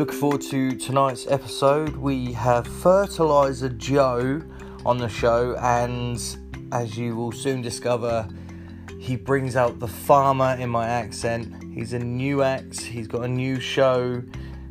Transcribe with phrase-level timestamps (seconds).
[0.00, 1.94] Look forward to tonight's episode.
[1.94, 4.40] We have Fertilizer Joe
[4.86, 6.18] on the show, and
[6.72, 8.26] as you will soon discover,
[8.98, 11.54] he brings out the farmer in my accent.
[11.74, 14.22] He's a new ex, he's got a new show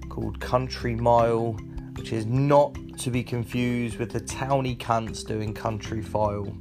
[0.10, 1.52] called Country Mile,
[1.96, 6.58] which is not to be confused with the towny cunts doing Country File.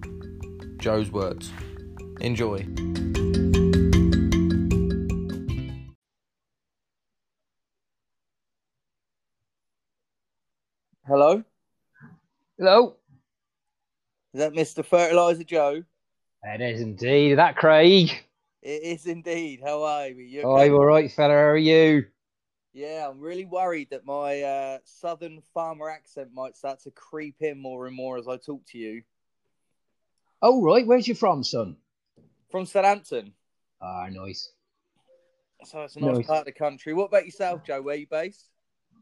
[0.76, 1.50] Joe's words.
[2.20, 2.66] Enjoy.
[12.58, 12.96] Hello.
[14.34, 14.84] Is that Mr.
[14.84, 15.82] Fertilizer Joe?
[16.42, 17.32] It is indeed.
[17.32, 18.10] Is that Craig?
[18.62, 19.60] It is indeed.
[19.64, 20.22] How are you?
[20.24, 21.34] you Oh, I'm all right, fella.
[21.34, 22.06] How are you?
[22.72, 27.58] Yeah, I'm really worried that my uh, southern farmer accent might start to creep in
[27.60, 29.02] more and more as I talk to you.
[30.42, 30.86] Oh, right.
[30.86, 31.76] Where's you from, son?
[32.50, 33.32] From Southampton.
[33.80, 34.50] Ah, nice.
[35.64, 36.26] So it's a nice Nice.
[36.26, 36.92] part of the country.
[36.94, 37.82] What about yourself, Joe?
[37.82, 38.48] Where are you based?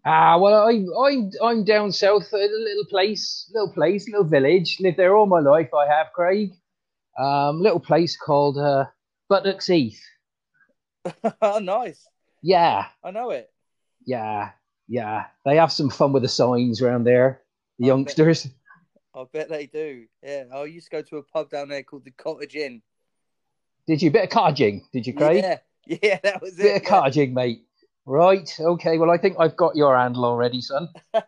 [0.09, 4.79] Ah, well, I, I'm I'm down south at a little place, little place, little village.
[4.79, 5.71] Lived there all my life.
[5.75, 6.53] I have, Craig.
[7.19, 8.85] Um, little place called uh,
[9.29, 10.01] Buttocks Heath.
[11.43, 12.07] oh, nice.
[12.41, 13.51] Yeah, I know it.
[14.07, 14.51] yeah,
[14.87, 15.25] yeah.
[15.45, 17.43] They have some fun with the signs around there.
[17.81, 17.89] The I bet.
[17.89, 18.49] youngsters.
[19.15, 20.05] I bet they do.
[20.23, 22.81] Yeah, I used to go to a pub down there called the Cottage Inn.
[23.89, 24.83] Did you bit of cottaging?
[24.93, 25.43] Did you, Craig?
[25.43, 25.59] Yeah,
[26.03, 26.83] yeah, that was Bit it.
[26.83, 27.66] Bit of cottaging, mate.
[28.07, 28.49] Right.
[28.59, 28.99] Okay.
[28.99, 30.89] Well, I think I've got your handle already, son.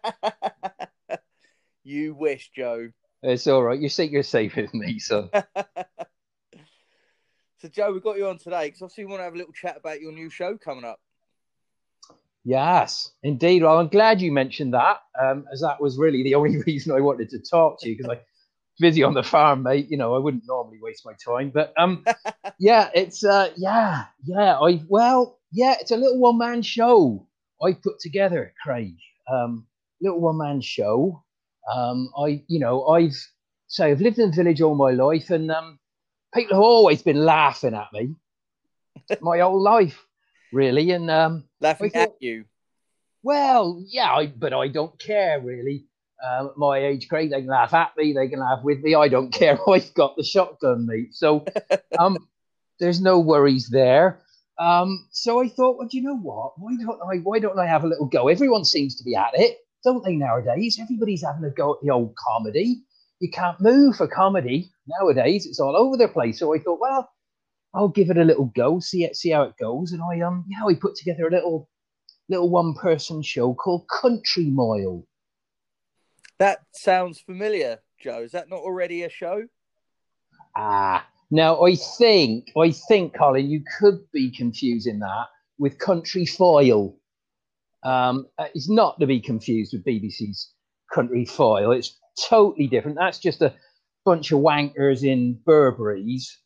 [1.83, 2.91] you wish, Joe.
[3.23, 3.81] It's all right.
[3.81, 5.31] You think you're safe with me, son.
[7.61, 9.53] So, Joe, we got you on today because obviously we want to have a little
[9.53, 11.01] chat about your new show coming up.
[12.45, 13.65] Yes, indeed.
[13.65, 17.01] Well, I'm glad you mentioned that, um, as that was really the only reason I
[17.01, 18.21] wanted to talk to you because I'm
[18.79, 19.91] busy on the farm, mate.
[19.91, 22.05] You know, I wouldn't normally waste my time, but um,
[22.61, 24.57] yeah, it's uh, yeah, yeah.
[24.61, 27.27] I well, yeah, it's a little one man show
[27.63, 28.97] I put together, Craig.
[29.31, 29.67] Um,
[30.01, 31.23] little one man show.
[31.73, 33.17] Um, I, you know, I've
[33.67, 35.79] so I've lived in the village all my life, and um,
[36.33, 38.15] people have always been laughing at me
[39.21, 40.05] my whole life,
[40.53, 41.45] really, and um.
[41.61, 42.45] Laughing I at you.
[43.23, 45.87] Well, yeah, I, but I don't care really.
[46.25, 48.95] Um, my age, Craig, they can laugh at me, they can laugh with me.
[48.95, 49.59] I don't care.
[49.69, 51.15] I've got the shotgun, mate.
[51.15, 51.45] So
[51.99, 52.17] um,
[52.81, 54.21] there's no worries there.
[54.59, 56.53] Um, so I thought, well, do you know what?
[56.57, 57.19] Why don't I?
[57.19, 58.29] Why don't I have a little go?
[58.29, 60.17] Everyone seems to be at it, don't they?
[60.17, 62.83] Nowadays, everybody's having a go at the old comedy.
[63.21, 65.47] You can't move for comedy nowadays.
[65.47, 66.39] It's all over the place.
[66.39, 67.09] So I thought, well,
[67.75, 69.93] I'll give it a little go, see it, see how it goes.
[69.93, 71.69] And I um, yeah, we put together a little
[72.29, 75.07] little one person show called Country Mile.
[76.39, 78.23] That sounds familiar, Joe.
[78.23, 79.45] Is that not already a show?
[80.57, 85.27] Ah, now I think I think Colin, you could be confusing that
[85.59, 86.97] with Country Foil.
[87.85, 90.53] Um, uh, it's not to be confused with BBC's
[90.93, 91.73] Country Foil.
[91.73, 91.97] It's
[92.29, 92.97] totally different.
[92.99, 93.55] That's just a
[94.05, 96.37] bunch of wankers in Burberry's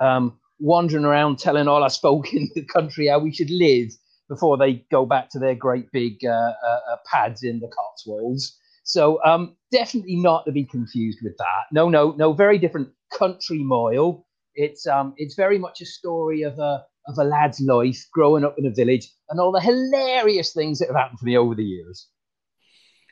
[0.00, 3.90] um, wandering around telling all us folk in the country how we should live
[4.28, 6.28] before they go back to their great big uh,
[6.66, 8.58] uh, uh, pads in the Cotswolds.
[8.84, 11.64] So um, definitely not to be confused with that.
[11.72, 12.32] No, no, no.
[12.32, 12.90] Very different.
[13.12, 14.26] Country Mile.
[14.54, 18.54] It's um, it's very much a story of a of a lad's life growing up
[18.58, 21.64] in a village and all the hilarious things that have happened to me over the
[21.64, 22.08] years.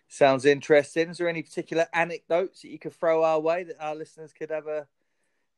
[0.08, 1.08] Sounds interesting.
[1.08, 4.50] Is there any particular anecdotes that you could throw our way that our listeners could
[4.50, 4.86] have a,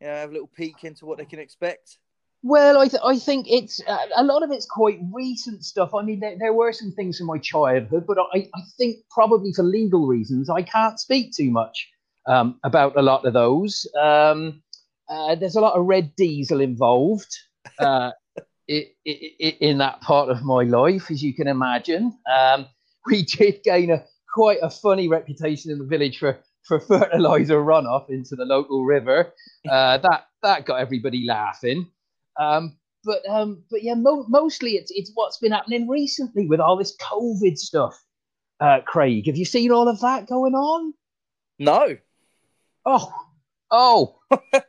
[0.01, 1.99] you know, have a little peek into what they can expect?
[2.47, 5.95] Well, I, th- I think it's uh, a lot of it's quite recent stuff.
[5.95, 9.51] I mean, there, there were some things from my childhood, but I, I think probably
[9.55, 11.89] for legal reasons, I can't speak too much
[12.27, 13.91] um, about a lot of those.
[13.99, 14.63] Um,
[15.09, 17.35] uh, there's a lot of red diesel involved
[17.79, 18.11] uh,
[18.71, 19.11] i i
[19.41, 22.13] i in that part of my life, as you can imagine.
[22.31, 22.67] Um,
[23.07, 24.05] we did gain a
[24.35, 29.33] quite a funny reputation in the village for for fertilizer runoff into the local river.
[29.67, 31.87] Uh, that that got everybody laughing.
[32.39, 36.77] Um, but um, but yeah, mo- mostly it's it's what's been happening recently with all
[36.77, 38.03] this COVID stuff.
[38.61, 40.95] Uh, Craig, have you seen all of that going on?
[41.59, 41.97] No.
[42.87, 43.13] Oh,
[43.71, 44.19] oh.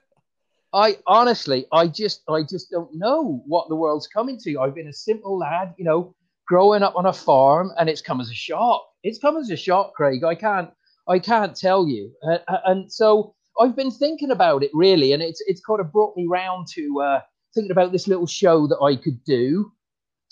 [0.74, 4.60] I honestly, I just, I just don't know what the world's coming to.
[4.60, 6.14] I've been a simple lad, you know,
[6.48, 8.86] growing up on a farm, and it's come as a shock.
[9.02, 10.26] It's come as a shock, Craig.
[10.26, 10.70] I can't,
[11.08, 12.12] I can't tell you.
[12.28, 15.94] Uh, uh, and so I've been thinking about it really, and it's, it's kind of
[15.94, 17.22] brought me round to uh,
[17.56, 19.72] thinking about this little show that I could do,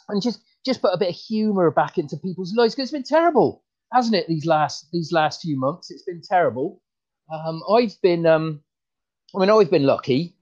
[0.09, 3.17] and just, just put a bit of humour back into people's lives because it's been
[3.17, 4.27] terrible, hasn't it?
[4.27, 6.81] These last, these last few months, it's been terrible.
[7.33, 8.61] Um, I've been, um,
[9.35, 10.35] I mean, I've been lucky.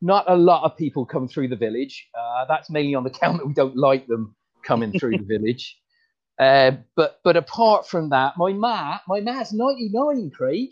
[0.00, 2.08] Not a lot of people come through the village.
[2.18, 5.76] Uh, that's mainly on the count that we don't like them coming through the village.
[6.38, 10.70] Uh, but but apart from that, my ma, my ma's ninety nine, Craig.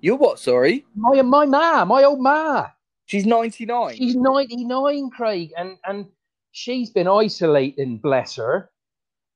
[0.00, 0.40] You're what?
[0.40, 2.66] Sorry, My my ma, my old ma.
[3.10, 3.96] She's ninety nine.
[3.96, 6.06] She's 99, Craig, and and
[6.52, 8.70] she's been isolating, bless her,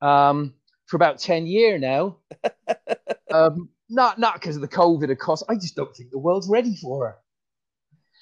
[0.01, 0.55] um,
[0.87, 2.17] for about 10 years now.
[3.33, 5.43] um, not not because of the COVID, of course.
[5.49, 7.17] I just don't think the world's ready for her.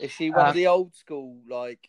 [0.00, 1.88] Is she one Uh, of the old school, like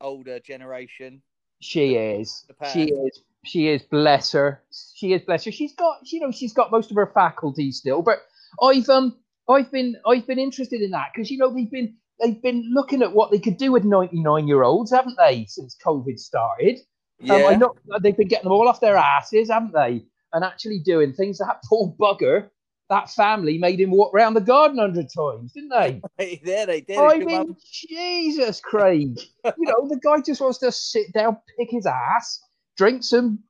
[0.00, 1.22] older generation?
[1.60, 2.46] She is.
[2.72, 3.22] She is.
[3.44, 3.82] She is.
[3.82, 4.62] Bless her.
[4.94, 5.22] She is.
[5.22, 5.52] Bless her.
[5.52, 5.98] She's got.
[6.04, 6.30] You know.
[6.30, 8.02] She's got most of her faculties still.
[8.02, 8.18] But
[8.62, 9.16] I've um.
[9.48, 9.96] I've been.
[10.06, 11.96] I've been interested in that because you know they've been.
[12.20, 15.46] They've been looking at what they could do with ninety-nine-year-olds, haven't they?
[15.48, 16.78] Since COVID started.
[17.18, 20.04] Yeah, Um, know they've been getting them all off their asses, haven't they?
[20.32, 21.38] And actually doing things.
[21.38, 22.50] That poor bugger,
[22.90, 26.38] that family made him walk around the garden a hundred times, didn't they?
[26.44, 26.98] there they did.
[26.98, 27.56] I mean.
[27.72, 29.18] Jesus, Craig.
[29.44, 32.40] you know, the guy just wants to sit down, pick his ass,
[32.76, 33.40] drink some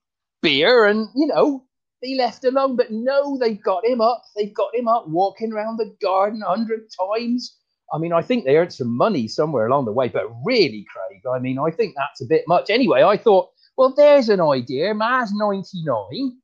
[0.43, 1.65] beer, and, you know,
[2.01, 2.77] be left alone.
[2.77, 4.23] But no, they've got him up.
[4.37, 7.59] They've got him up walking around the garden a hundred times.
[7.93, 11.23] I mean, I think they earned some money somewhere along the way, but really, Craig,
[11.33, 12.71] I mean, I think that's a bit much.
[12.71, 14.95] Anyway, I thought, well, there's an idea.
[14.95, 16.39] Ma's 99.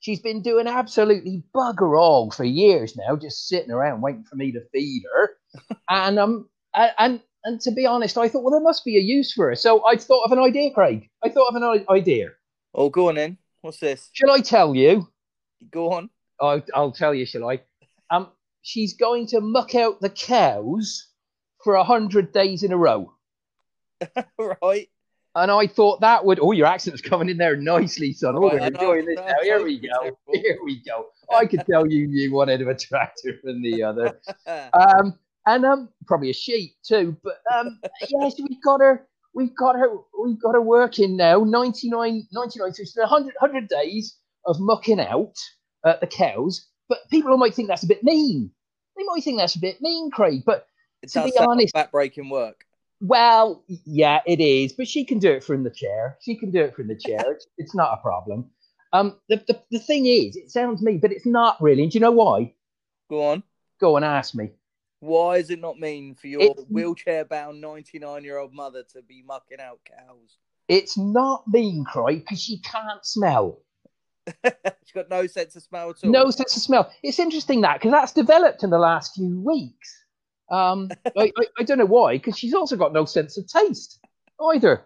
[0.00, 4.52] She's been doing absolutely bugger all for years now, just sitting around waiting for me
[4.52, 5.30] to feed her.
[5.88, 9.00] and um, and, and and to be honest, I thought, well, there must be a
[9.00, 9.54] use for her.
[9.54, 11.08] So I thought of an idea, Craig.
[11.22, 12.30] I thought of an idea.
[12.74, 13.38] Oh, go on then.
[13.60, 14.10] What's this?
[14.12, 15.08] Shall I tell you?
[15.70, 16.10] Go on.
[16.40, 17.60] I, I'll tell you, shall I?
[18.10, 18.28] Um,
[18.64, 21.08] she's going to muck out the cows
[21.62, 23.12] for a hundred days in a row.
[24.38, 24.88] right.
[25.36, 26.38] And I thought that would.
[26.40, 28.36] Oh, your accent's coming in there nicely, son.
[28.36, 29.34] Oh, Right, we're enjoying this now.
[29.42, 30.16] Here we go.
[30.32, 31.06] Here we go.
[31.34, 34.20] I could tell you knew one end of a tractor from the other.
[34.72, 37.16] Um, and um, probably a sheep too.
[37.22, 39.06] But um, yes, we've got her.
[39.34, 39.88] We've got her.
[40.22, 41.40] We've got her working now.
[41.40, 44.16] 99, 99 so it's 100, 100 days
[44.46, 45.34] of mucking out
[45.84, 46.68] uh, the cows.
[46.88, 48.50] But people might think that's a bit mean.
[48.96, 50.42] They might think that's a bit mean, Craig.
[50.44, 50.66] But
[51.02, 52.64] it to be honest- like backbreaking work.
[53.00, 54.72] well, yeah, it is.
[54.72, 56.16] But she can do it from the chair.
[56.20, 57.20] She can do it from the chair.
[57.28, 58.50] It's, it's not a problem.
[58.92, 61.82] Um, the, the the thing is, it sounds mean, but it's not really.
[61.82, 62.54] And do you know why?
[63.10, 63.42] Go on.
[63.80, 64.50] Go and ask me.
[65.00, 69.80] Why is it not mean for your It's- wheelchair-bound ninety-nine-year-old mother to be mucking out
[69.84, 70.38] cows?
[70.68, 73.60] It's not mean, Craig, because she can't smell.
[74.44, 76.10] She's got no sense of smell at all.
[76.10, 76.92] No sense of smell.
[77.02, 80.04] It's interesting that because that's developed in the last few weeks.
[80.50, 83.98] Um, I, I, I don't know why, because she's also got no sense of taste
[84.52, 84.84] either.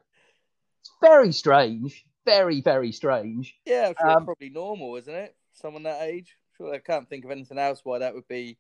[0.81, 2.05] It's very strange.
[2.25, 3.55] Very, very strange.
[3.65, 5.35] Yeah, I'm sure Um, it's probably normal, isn't it?
[5.55, 6.37] Someone that age.
[6.57, 8.59] Sure, I can't think of anything else why that would be.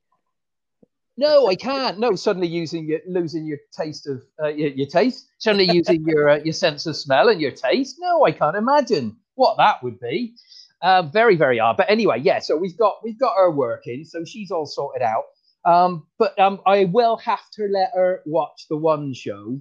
[1.16, 1.98] No, I can't.
[1.98, 5.28] No, suddenly using your losing your taste of uh, your, your taste.
[5.38, 7.96] Suddenly using your uh, your sense of smell and your taste.
[7.98, 10.34] No, I can't imagine what that would be.
[10.82, 11.76] Uh, very very hard.
[11.76, 12.38] But anyway, yeah.
[12.38, 14.04] So we've got we've got her working.
[14.04, 15.24] So she's all sorted out.
[15.64, 19.60] Um, but um, I will have to let her watch the one show.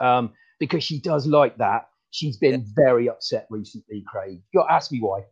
[0.00, 1.88] Um, because she does like that.
[2.10, 4.40] She's been very upset recently, Craig.
[4.52, 5.24] You got to ask me why.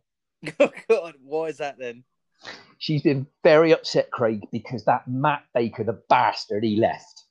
[0.59, 2.03] Oh God, why is that then?
[2.77, 7.23] She's been very upset, Craig, because that Matt Baker, the bastard, he left.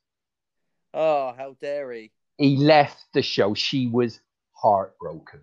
[0.92, 2.10] Oh, how dare he?
[2.38, 3.54] he left the show.
[3.54, 4.20] She was
[4.52, 5.40] heartbroken.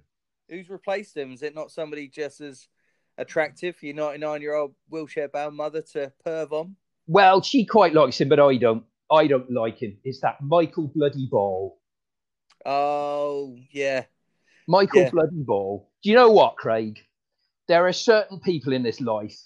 [0.49, 1.31] Who's replaced him?
[1.31, 2.67] Is it not somebody just as
[3.17, 6.75] attractive for your 99 year old wheelchair bound mother to perv on?
[7.07, 8.83] Well, she quite likes him, but I don't.
[9.11, 9.97] I don't like him.
[10.03, 11.77] It's that Michael Bloody Ball.
[12.65, 14.05] Oh, yeah.
[14.67, 15.09] Michael Yeah.
[15.09, 15.89] Bloody Ball.
[16.01, 16.99] Do you know what, Craig?
[17.67, 19.37] There are certain people in this life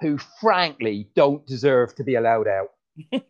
[0.00, 2.68] who, frankly, don't deserve to be allowed out.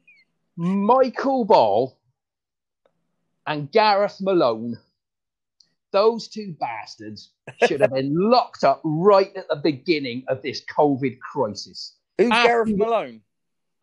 [0.57, 1.99] Michael Ball
[3.47, 4.79] and Gareth Malone,
[5.95, 7.31] those two bastards
[7.67, 11.95] should have been locked up right at the beginning of this COVID crisis.
[12.19, 13.21] Who's Ah, Gareth you- Malone?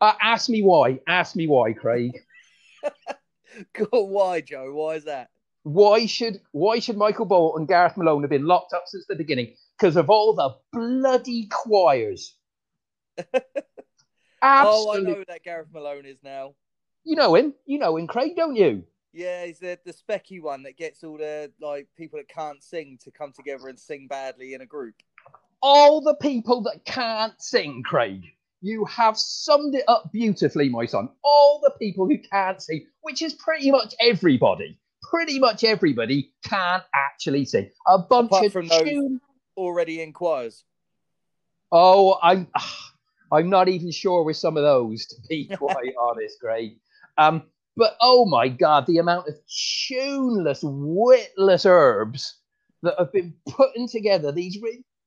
[0.00, 1.00] Uh, ask me why.
[1.08, 2.12] Ask me why, Craig.
[3.72, 4.72] God, why, Joe?
[4.74, 5.30] Why is that?
[5.62, 9.14] Why should why should Michael Ball and Gareth Malone have been locked up since the
[9.14, 9.54] beginning?
[9.78, 12.36] Because of all the bloody choirs.
[14.44, 16.54] Oh, I know who that Gareth Malone is now.
[17.04, 17.54] You know him.
[17.64, 18.82] You know him, Craig, don't you?
[19.12, 22.98] Yeah, he's the, the specky one that gets all the like people that can't sing
[23.04, 24.94] to come together and sing badly in a group.
[25.60, 28.24] All the people that can't sing, Craig.
[28.62, 31.08] You have summed it up beautifully, my son.
[31.24, 34.78] All the people who can't sing, which is pretty much everybody.
[35.02, 37.70] Pretty much everybody can't actually sing.
[37.86, 39.20] A bunch Apart of from tune
[39.56, 40.64] Already in choirs.
[41.70, 42.48] Oh, I'm
[43.32, 46.76] I'm not even sure with some of those, to be quite honest, Greg.
[47.16, 47.44] Um,
[47.76, 52.38] but oh my god, the amount of tuneless, witless herbs
[52.82, 54.58] that have been putting together these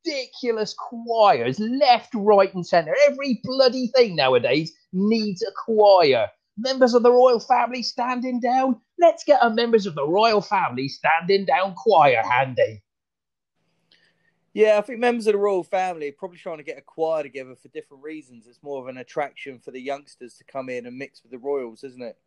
[0.05, 2.95] ridiculous choirs left, right, and centre.
[3.07, 6.29] Every bloody thing nowadays needs a choir.
[6.57, 8.79] Members of the royal family standing down.
[8.97, 12.81] Let's get a members of the royal family standing down choir handy.
[14.53, 17.23] Yeah, I think members of the royal family are probably trying to get a choir
[17.23, 18.47] together for different reasons.
[18.47, 21.37] It's more of an attraction for the youngsters to come in and mix with the
[21.39, 22.17] royals, isn't it?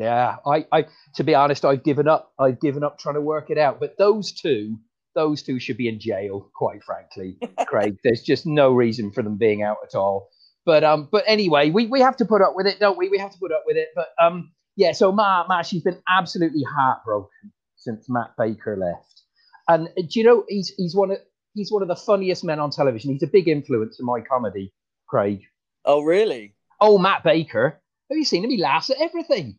[0.00, 2.32] Yeah, I, I to be honest, I've given up.
[2.38, 3.78] I've given up trying to work it out.
[3.80, 4.78] But those two,
[5.14, 7.98] those two should be in jail, quite frankly, Craig.
[8.02, 10.30] There's just no reason for them being out at all.
[10.64, 13.10] But um, but anyway, we, we have to put up with it, don't we?
[13.10, 13.88] We have to put up with it.
[13.94, 14.92] But um, yeah.
[14.92, 19.22] So Ma, Ma, she's been absolutely heartbroken since Matt Baker left.
[19.68, 21.18] And uh, do you know he's he's one of
[21.52, 23.12] he's one of the funniest men on television.
[23.12, 24.72] He's a big influence in my comedy,
[25.06, 25.42] Craig.
[25.84, 26.54] Oh, really?
[26.80, 27.82] Oh, Matt Baker.
[28.10, 28.50] Have you seen him?
[28.50, 29.58] He laughs at everything.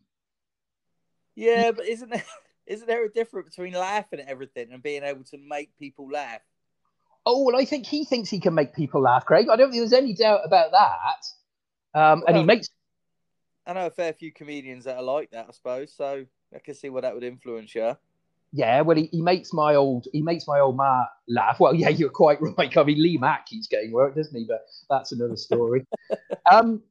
[1.34, 2.24] Yeah, but isn't there,
[2.66, 6.40] isn't there a difference between laughing at everything and being able to make people laugh?
[7.24, 9.46] Oh, well, I think he thinks he can make people laugh, Craig.
[9.50, 11.98] I don't think there's any doubt about that.
[11.98, 12.68] Um, and he makes.
[13.64, 15.94] I know a fair few comedians that are like that, I suppose.
[15.94, 16.24] So
[16.54, 17.96] I can see where that would influence you.
[18.52, 21.60] Yeah, well, he, he makes my old he makes my old ma laugh.
[21.60, 22.76] Well, yeah, you're quite right.
[22.76, 24.44] I mean, Lee Mack keeps getting work, doesn't he?
[24.46, 25.86] But that's another story.
[26.50, 26.82] um,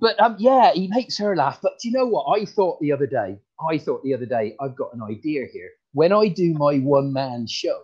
[0.00, 1.58] but um, yeah, he makes her laugh.
[1.62, 2.40] But do you know what?
[2.40, 3.38] I thought the other day.
[3.70, 4.56] I thought the other day.
[4.60, 5.70] I've got an idea here.
[5.92, 7.82] When I do my one man show,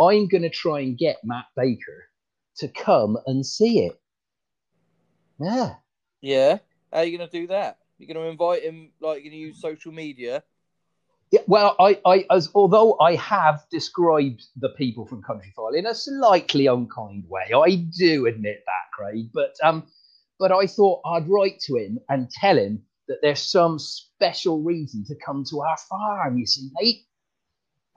[0.00, 2.08] I'm going to try and get Matt Baker
[2.56, 4.00] to come and see it.
[5.38, 5.74] Yeah.
[6.20, 6.58] Yeah.
[6.92, 7.78] How are you going to do that?
[7.98, 10.42] You're going to invite him, like, you're going to use social media
[11.32, 15.94] yeah, well, I, I, as although I have described the people from Countryfile in a
[15.94, 19.30] slightly unkind way, I do admit that, Craig.
[19.32, 19.84] But um,
[20.38, 25.04] but I thought I'd write to him and tell him that there's some special reason
[25.04, 26.38] to come to our farm.
[26.38, 27.04] You see, mate.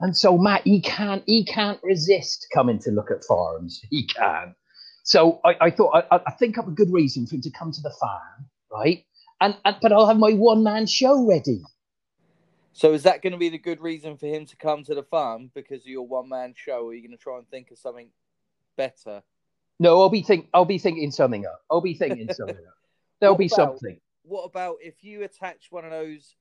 [0.00, 3.80] And so Matt, he can't he can't resist coming to look at farms.
[3.90, 4.54] He can.
[5.04, 7.72] So I, I thought I, I think up a good reason for him to come
[7.72, 9.04] to the farm, right?
[9.40, 11.62] And, and but I'll have my one man show ready.
[12.72, 15.02] So is that going to be the good reason for him to come to the
[15.02, 16.84] farm because of your one man show?
[16.84, 18.10] Or are you going to try and think of something
[18.76, 19.22] better?
[19.78, 21.62] No, I'll be think I'll be thinking something up.
[21.70, 22.74] I'll be thinking something up.
[23.20, 23.98] There'll be about, something.
[24.26, 26.34] What about if you attach one of those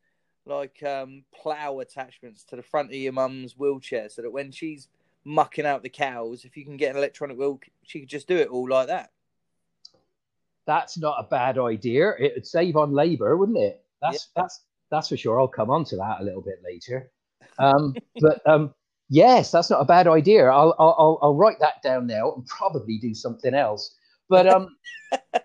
[0.46, 4.88] like um, plow attachments to the front of your mum's wheelchair so that when she's
[5.24, 8.38] mucking out the cows, if you can get an electronic wheel, she could just do
[8.38, 9.12] it all like that.
[10.66, 12.14] That's not a bad idea.
[12.20, 13.84] It would save on labour, wouldn't it?
[14.02, 14.42] That's yeah.
[14.42, 15.40] that's that's for sure.
[15.40, 17.12] I'll come on to that a little bit later.
[17.60, 18.74] Um, but um,
[19.10, 20.46] yes, that's not a bad idea.
[20.46, 23.96] I'll, I'll, I'll write that down now and probably do something else.
[24.28, 24.76] But um,
[25.12, 25.45] but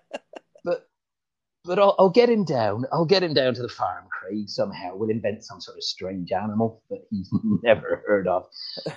[1.63, 2.85] but I'll, I'll get him down.
[2.91, 4.49] I'll get him down to the farm, Craig.
[4.49, 7.29] Somehow we'll invent some sort of strange animal that he's
[7.63, 8.45] never heard of.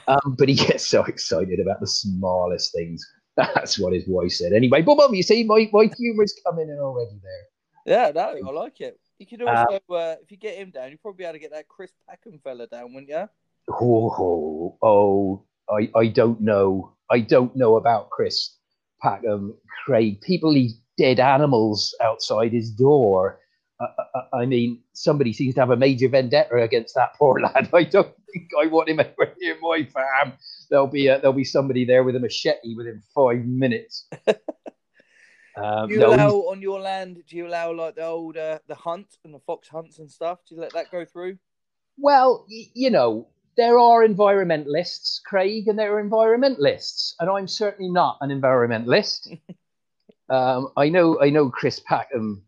[0.09, 3.05] Um, but he gets so excited about the smallest things.
[3.37, 4.53] That's what his wife said.
[4.53, 7.43] Anyway, but mum, you see, my my humour's coming in already there.
[7.87, 8.99] Yeah, no, I like it.
[9.19, 11.39] You could also, uh, uh, if you get him down, you'd probably be able to
[11.39, 13.29] get that Chris Packham fella down, wouldn't you?
[13.71, 16.95] Oh, oh, I, I don't know.
[17.11, 18.57] I don't know about Chris
[19.03, 19.55] Packham,
[19.85, 20.21] Craig.
[20.23, 23.41] People leave dead animals outside his door.
[23.81, 23.87] Uh
[24.33, 27.69] I mean, somebody seems to have a major vendetta against that poor lad.
[27.73, 30.35] I don't think I want him ever near my farm.
[30.71, 34.09] There'll be a, there'll be somebody there with a machete within five minutes.
[35.57, 37.23] Um, do you no, allow on your land?
[37.29, 40.41] Do you allow like the old uh, the hunt and the fox hunts and stuff?
[40.49, 41.39] Do you let that go through?
[41.97, 47.91] Well, y- you know, there are environmentalists, Craig, and there are environmentalists, and I'm certainly
[47.91, 49.39] not an environmentalist.
[50.31, 52.43] um, I know, I know, Chris Packham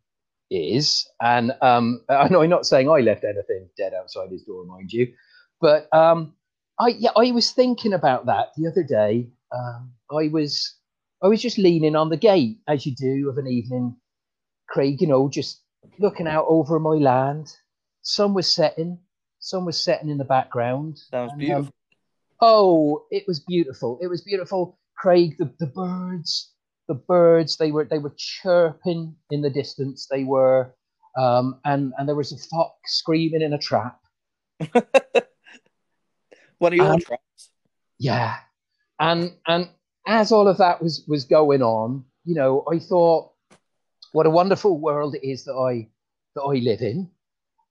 [0.50, 4.64] is, and um, I know I'm not saying I left anything dead outside his door,
[4.64, 5.12] mind you,
[5.60, 6.34] but um,
[6.78, 9.28] I yeah, I was thinking about that the other day.
[9.52, 10.76] Um, I was
[11.22, 13.96] I was just leaning on the gate, as you do of an evening,
[14.68, 15.62] Craig, you know, just
[15.98, 17.54] looking out over my land.
[18.02, 18.98] Sun was setting,
[19.38, 20.98] sun was setting in the background.
[20.98, 21.64] Sounds and, beautiful.
[21.64, 21.72] Um,
[22.40, 23.98] oh, it was beautiful.
[24.00, 24.78] It was beautiful.
[24.96, 26.52] Craig, the, the birds,
[26.88, 30.06] the birds, they were they were chirping in the distance.
[30.10, 30.74] They were
[31.16, 34.00] um, and and there was a fox screaming in a trap.
[36.58, 37.50] One of your and, traps.
[37.98, 38.36] Yeah.
[39.00, 39.68] And and
[40.06, 43.32] as all of that was was going on, you know, I thought,
[44.12, 45.88] what a wonderful world it is that I
[46.34, 47.10] that I live in.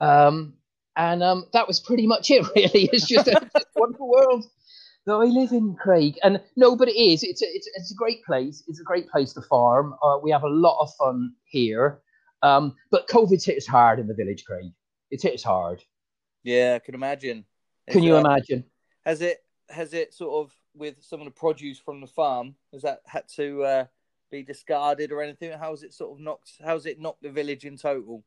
[0.02, 0.54] Um,
[0.98, 2.90] and um, that was pretty much it, really.
[2.92, 4.46] It's just a, just a wonderful world
[5.06, 6.18] that I live in, Craig.
[6.24, 7.24] And no, but it is.
[7.24, 8.64] It's a, it's, it's a great place.
[8.68, 9.96] It's a great place to farm.
[10.02, 12.02] Uh, we have a lot of fun here.
[12.42, 14.72] Um, but COVID's hit us hard in the village, Craig.
[15.12, 15.84] It's hit us hard.
[16.44, 17.46] Yeah, I can imagine.
[17.90, 18.64] Can you imagine?
[19.06, 22.56] Has it has it sort of with some of the produce from the farm?
[22.74, 23.86] Has that had to uh,
[24.32, 25.52] be discarded or anything?
[25.58, 26.52] How's it sort of knocked?
[26.64, 28.24] How's it knocked the village in total?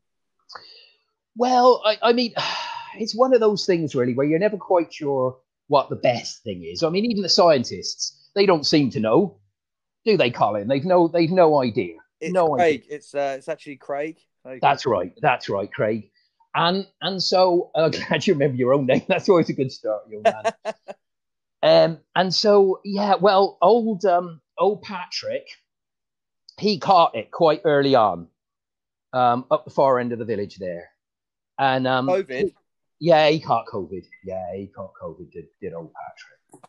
[1.35, 2.33] Well, I, I mean,
[2.97, 5.37] it's one of those things really where you're never quite sure
[5.69, 6.83] what the best thing is.
[6.83, 9.37] I mean, even the scientists, they don't seem to know,
[10.03, 10.67] do they, Colin?
[10.67, 11.95] They've no, they've no idea.
[12.19, 12.81] It's no Craig.
[12.81, 12.95] idea.
[12.97, 14.17] It's uh, it's actually Craig.
[14.61, 15.13] That's right.
[15.21, 16.09] That's right, Craig.
[16.55, 19.03] And and so uh, glad you remember your own name.
[19.07, 20.75] That's always a good start, young man.
[21.63, 25.47] um, and so yeah, well, old um, old Patrick,
[26.59, 28.27] he caught it quite early on,
[29.13, 30.89] um, up the far end of the village there,
[31.59, 32.53] and um, COVID.
[32.99, 34.05] Yeah, he caught COVID.
[34.23, 35.31] Yeah, he caught COVID.
[35.31, 36.63] Did, did old Patrick?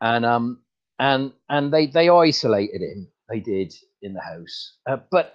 [0.00, 0.60] And um,
[0.98, 3.08] and and they they isolated him.
[3.28, 5.34] They did in the house, uh, but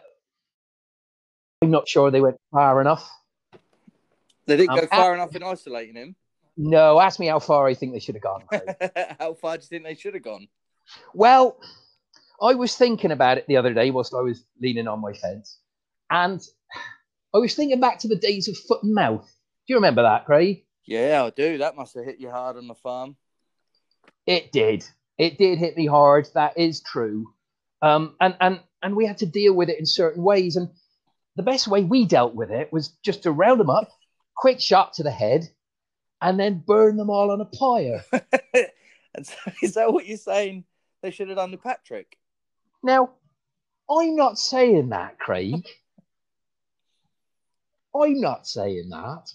[1.61, 3.09] I'm not sure they went far enough.
[4.45, 6.15] They didn't Um, go far enough in isolating him.
[6.55, 8.43] No, ask me how far I think they should have gone.
[9.19, 10.47] How far do you think they should have gone?
[11.13, 11.57] well,
[12.41, 15.59] I was thinking about it the other day whilst I was leaning on my fence,
[16.09, 16.41] and
[17.33, 19.29] I was thinking back to the days of foot and mouth.
[19.69, 20.65] Do you remember that, Craig?
[20.87, 21.59] Yeah, I do.
[21.59, 23.15] That must have hit you hard on the farm.
[24.25, 24.83] It did.
[25.19, 26.27] It did hit me hard.
[26.33, 27.27] That is true.
[27.83, 30.55] Um, and and and we had to deal with it in certain ways.
[30.55, 30.69] And
[31.35, 33.91] the best way we dealt with it was just to round them up,
[34.35, 35.47] quick shot to the head,
[36.19, 38.03] and then burn them all on a pyre.
[39.13, 40.63] and so, is that what you're saying?
[41.03, 42.17] They should have done to Patrick.
[42.81, 43.11] Now,
[43.87, 45.63] I'm not saying that, Craig.
[47.93, 49.31] I'm not saying that.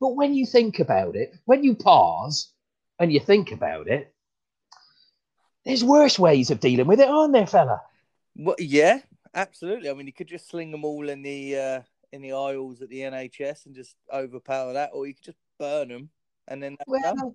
[0.00, 2.52] But when you think about it, when you pause
[2.98, 4.12] and you think about it,
[5.64, 7.82] there's worse ways of dealing with it, aren't there, fella?
[8.36, 9.00] Well, yeah,
[9.34, 9.90] absolutely.
[9.90, 11.80] I mean, you could just sling them all in the uh,
[12.12, 15.88] in the aisles at the NHS and just overpower that, or you could just burn
[15.88, 16.10] them
[16.48, 17.34] and then that's done.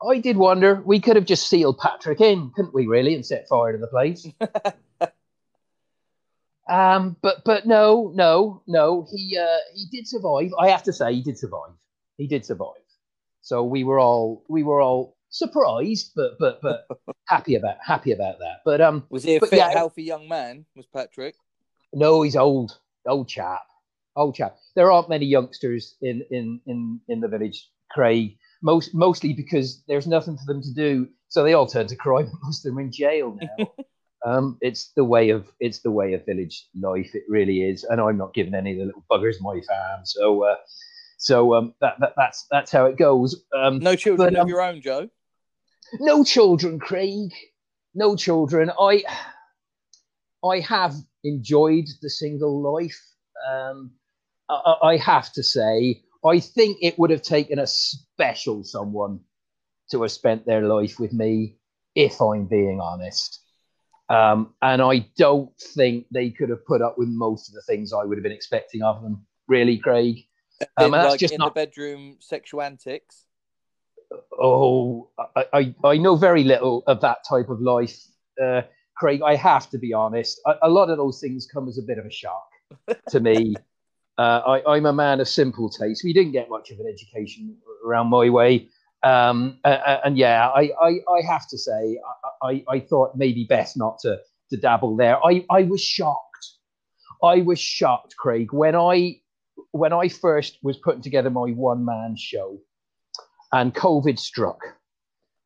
[0.00, 0.82] Well, I did wonder.
[0.84, 2.86] We could have just sealed Patrick in, couldn't we?
[2.86, 4.26] Really, and set fire to the place.
[6.68, 9.06] um, but but no, no, no.
[9.12, 10.50] He uh, he did survive.
[10.58, 11.72] I have to say, he did survive.
[12.20, 12.84] He did survive.
[13.40, 16.86] So we were all we were all surprised, but but but
[17.28, 18.58] happy about happy about that.
[18.62, 19.70] But um, Was he a fit, yeah.
[19.70, 20.66] healthy young man?
[20.76, 21.34] Was Patrick?
[21.94, 23.62] no, he's old, old chap,
[24.16, 24.58] old chap.
[24.76, 28.36] There aren't many youngsters in in in in the village, Craig.
[28.62, 32.30] Most mostly because there's nothing for them to do, so they all turn to crime.
[32.42, 33.72] Most of them are in jail now.
[34.26, 37.14] um, it's the way of it's the way of village life.
[37.14, 40.02] It really is, and I'm not giving any of the little buggers my farm.
[40.04, 40.56] So uh,
[41.20, 43.44] so um, that, that that's that's how it goes.
[43.54, 45.10] Um, No children But, of um, your own, Joe.
[46.00, 47.30] no children, Craig.
[47.94, 48.70] No children.
[48.80, 49.04] I
[50.42, 52.98] I have enjoyed the single life.
[53.52, 53.92] Um,
[54.48, 59.20] I, I I have to say, I think it would have taken a special someone
[59.90, 61.58] to have spent their life with me,
[61.94, 63.40] if I'm being honest.
[64.08, 67.92] Um, and I don't think they could have put up with most of the things
[67.92, 69.26] I would have been expecting of them.
[69.48, 70.16] Really, Craig.
[70.60, 73.24] Um, In, and that's like just in not the bedroom sexual antics.
[74.40, 77.96] Oh, I, I, I know very little of that type of life,
[78.42, 78.62] uh,
[78.96, 79.22] Craig.
[79.22, 80.40] I have to be honest.
[80.46, 82.48] A, a lot of those things come as a bit of a shock
[83.08, 83.54] to me.
[84.18, 86.04] Uh, I, I'm a man of simple taste.
[86.04, 88.68] We didn't get much of an education around my way,
[89.02, 91.98] um, uh, and yeah, I, I, I have to say,
[92.42, 94.18] I, I, I thought maybe best not to
[94.50, 95.24] to dabble there.
[95.24, 96.48] I, I was shocked.
[97.22, 99.19] I was shocked, Craig, when I
[99.72, 102.58] when I first was putting together my one man show
[103.52, 104.60] and COVID struck,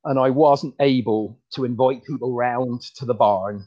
[0.04, 3.64] and I wasn't able to invite people round to the barn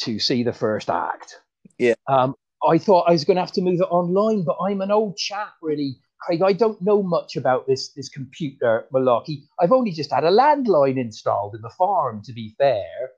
[0.00, 1.36] to see the first act.
[1.78, 1.94] Yeah.
[2.06, 2.34] Um,
[2.66, 5.16] I thought I was going to have to move it online, but I'm an old
[5.16, 6.42] chap, really, Craig.
[6.42, 9.44] I don't know much about this this computer malarkey.
[9.58, 13.10] I've only just had a landline installed in the farm, to be fair.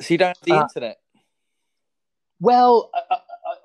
[0.00, 0.98] So you don't have the Uh, internet.
[2.40, 3.18] Well, I, I,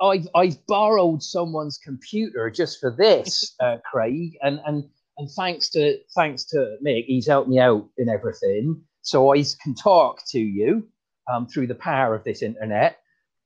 [0.04, 4.84] I've I've borrowed someone's computer just for this, uh, Craig, and and
[5.18, 9.76] and thanks to thanks to Mick, he's helped me out in everything, so I can
[9.76, 10.88] talk to you
[11.32, 13.00] um, through the power of this internet.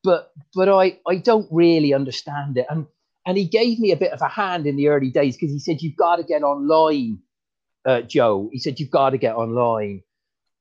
[0.03, 2.87] But but I I don't really understand it, and
[3.25, 5.59] and he gave me a bit of a hand in the early days because he
[5.59, 7.19] said you've got to get online,
[7.85, 8.49] uh, Joe.
[8.51, 10.01] He said you've got to get online.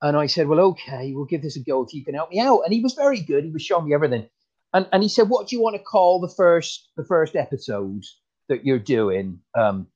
[0.01, 2.39] And I said, well, okay, we'll give this a go if you can help me
[2.39, 2.61] out.
[2.65, 3.45] And he was very good.
[3.45, 4.29] He was showing me everything.
[4.73, 8.03] And, and he said, what do you want to call the first the first episode
[8.49, 9.87] that you're doing, um,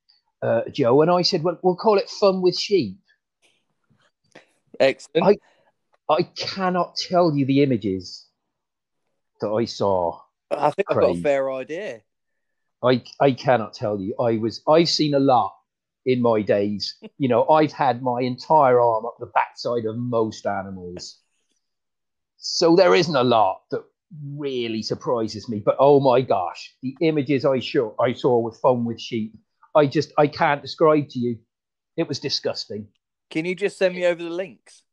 [0.42, 1.02] uh, Joe?
[1.02, 2.98] And I said, well, we'll call it Fun with Sheep.
[4.80, 5.40] Excellent.
[6.10, 8.28] I I cannot tell you the images
[9.42, 10.20] that I saw.
[10.50, 12.02] I think I've got a fair idea.
[12.84, 14.16] I I cannot tell you.
[14.20, 15.54] I was I've seen a lot
[16.06, 16.96] in my days.
[17.18, 21.20] You know, I've had my entire arm up the backside of most animals.
[22.38, 23.84] So there isn't a lot that
[24.26, 25.62] really surprises me.
[25.64, 29.34] But oh my gosh, the images I saw I saw with fun with sheep,
[29.76, 31.40] I just I can't describe to you.
[31.98, 32.88] It was disgusting.
[33.30, 34.84] Can you just send me over the links?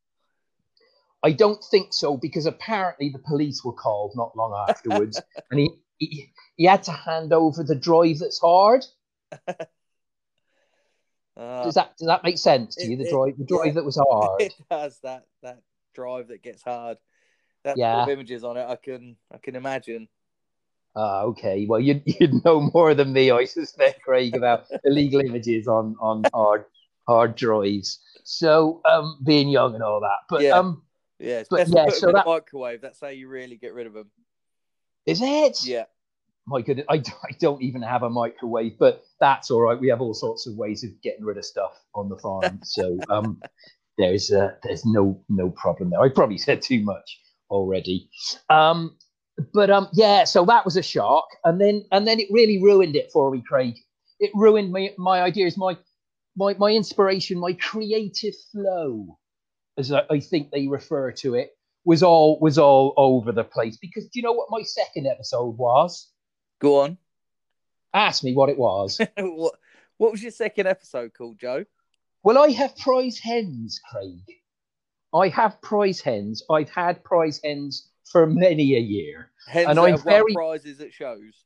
[1.23, 5.71] I don't think so because apparently the police were called not long afterwards, and he,
[5.99, 8.85] he he had to hand over the drive that's hard.
[9.37, 9.53] Uh,
[11.65, 12.97] Does that does that make sense to it- you?
[12.97, 13.73] The it- drive the drive yeah.
[13.73, 14.41] that was hard.
[14.43, 15.61] it has that that
[15.95, 16.99] drive that gets hard.
[17.69, 17.97] That Yeah.
[17.97, 20.09] sort of images on it, I can I can imagine.
[20.97, 21.67] Ah, okay.
[21.69, 26.25] Well, you'd you'd know more than me, I suspect, Craig, about illegal images on on
[26.33, 26.65] hard
[27.07, 28.01] hard drives.
[28.25, 30.53] So, um, being young and all that, but Yeah.
[30.53, 30.83] um,
[31.19, 32.81] Yeah, it's But yeah, so that- the microwave.
[32.81, 34.11] That's how you really get rid of them.
[35.05, 35.63] is it?
[35.67, 35.85] Yeah,
[36.47, 39.79] My goodness, I, I don't even have a microwave, but that's all right.
[39.79, 42.99] We have all sorts of ways of getting rid of stuff on the farm, so
[43.11, 43.43] um,
[43.99, 46.01] there's uh, there's no no problem there.
[46.01, 48.11] I probably said too much already,
[48.51, 48.97] um,
[49.53, 50.25] but um, yeah.
[50.25, 53.43] So that was a shock, and then and then it really ruined it for me,
[53.47, 53.77] Craig.
[54.21, 55.77] It ruined my my ideas, my
[56.37, 59.19] my my inspiration, my creative flow,
[59.77, 63.77] as I, I think they refer to it, was all was all over the place.
[63.77, 66.11] Because do you know what my second episode was?
[66.59, 66.99] go on.
[67.95, 69.01] Ask me what it was.
[69.17, 69.55] what
[69.97, 71.65] what was your second episode called, Joe?
[72.23, 74.21] well, I have prize hens, Craig.
[75.14, 76.42] I have prize hens.
[76.51, 79.31] I've had prize hens for many a year.
[79.47, 81.44] Hens And I'm very- prizes at shows.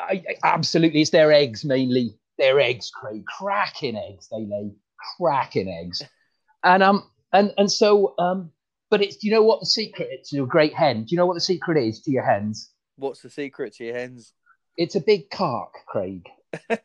[0.00, 2.18] I, I- absolutely, it's their eggs mainly.
[2.38, 4.28] Their eggs, Craig, cracking eggs.
[4.28, 4.70] They lay
[5.18, 6.02] cracking eggs,
[6.64, 8.50] and um, and and so um,
[8.90, 9.16] but it's.
[9.16, 11.04] Do you know what the secret is to a great hen?
[11.04, 12.70] Do you know what the secret is to your hens?
[12.96, 14.34] What's the secret to your hens?
[14.76, 16.26] It's a big cock, Craig.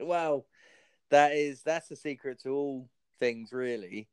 [0.00, 0.46] Well,
[1.10, 4.08] that is that's the secret to all things, really.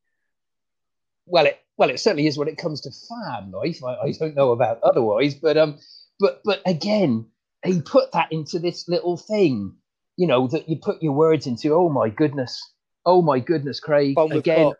[1.26, 3.84] Well, it well, it certainly is when it comes to farm life.
[3.84, 5.78] I, I don't know about otherwise, but um,
[6.20, 7.28] but but again,
[7.64, 9.76] he put that into this little thing,
[10.18, 11.74] you know, that you put your words into.
[11.74, 12.62] Oh my goodness,
[13.06, 14.16] oh my goodness, Craig.
[14.18, 14.74] Again,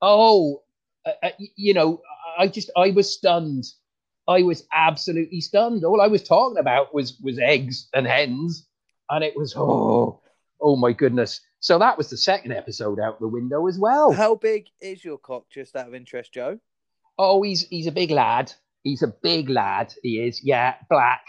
[0.00, 0.62] oh,
[1.04, 2.00] uh, uh, you know,
[2.38, 3.64] I just I was stunned.
[4.26, 5.84] I was absolutely stunned.
[5.84, 8.66] All I was talking about was was eggs and hens,
[9.10, 10.20] and it was oh,
[10.64, 11.40] oh my goodness.
[11.60, 14.10] So that was the second episode out the window as well.
[14.10, 15.44] How big is your cock?
[15.50, 16.58] Just out of interest, Joe.
[17.18, 18.52] Oh, he's he's a big lad.
[18.82, 19.94] He's a big lad.
[20.02, 20.42] He is.
[20.42, 21.24] Yeah, black,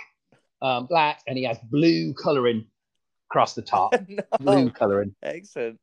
[0.61, 2.65] um, black, and he has blue coloring
[3.29, 3.93] across the top.
[4.39, 5.15] blue coloring.
[5.21, 5.79] Excellent.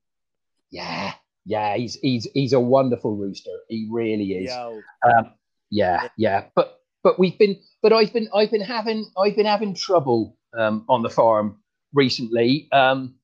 [0.71, 1.13] Yeah,
[1.45, 1.77] yeah.
[1.77, 3.57] He's he's he's a wonderful rooster.
[3.69, 4.53] He really is.
[4.53, 5.33] Um,
[5.71, 6.47] yeah, yeah.
[6.55, 10.85] But but we've been but I've been I've been having I've been having trouble um,
[10.89, 11.61] on the farm
[11.95, 12.69] recently.
[12.73, 13.15] Um,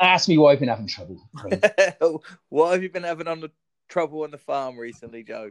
[0.00, 1.28] ask me why I've been having trouble.
[2.48, 3.50] What have you been having on the
[3.88, 5.50] trouble on the farm recently, Joe?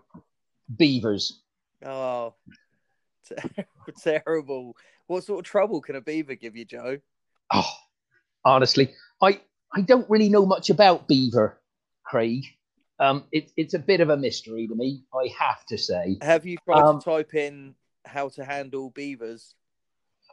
[0.77, 1.41] Beavers.
[1.85, 2.33] Oh,
[3.27, 3.65] ter-
[4.01, 4.75] terrible.
[5.07, 6.99] What sort of trouble can a beaver give you, Joe?
[7.51, 7.71] Oh,
[8.45, 9.41] honestly, I
[9.75, 11.59] I don't really know much about beaver,
[12.03, 12.43] Craig.
[12.99, 16.17] Um, it, it's a bit of a mystery to me, I have to say.
[16.21, 17.75] Have you tried Um, to type in
[18.05, 19.55] how to handle beavers?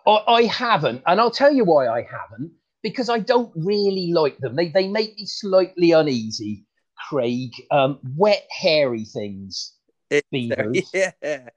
[0.06, 2.52] I, I haven't, and I'll tell you why I haven't.
[2.82, 4.56] Because I don't really like them.
[4.56, 6.64] They they make me slightly uneasy,
[7.08, 7.50] Craig.
[7.70, 9.74] Um, wet, hairy things.
[10.30, 10.90] Beavers.
[10.94, 11.48] yeah,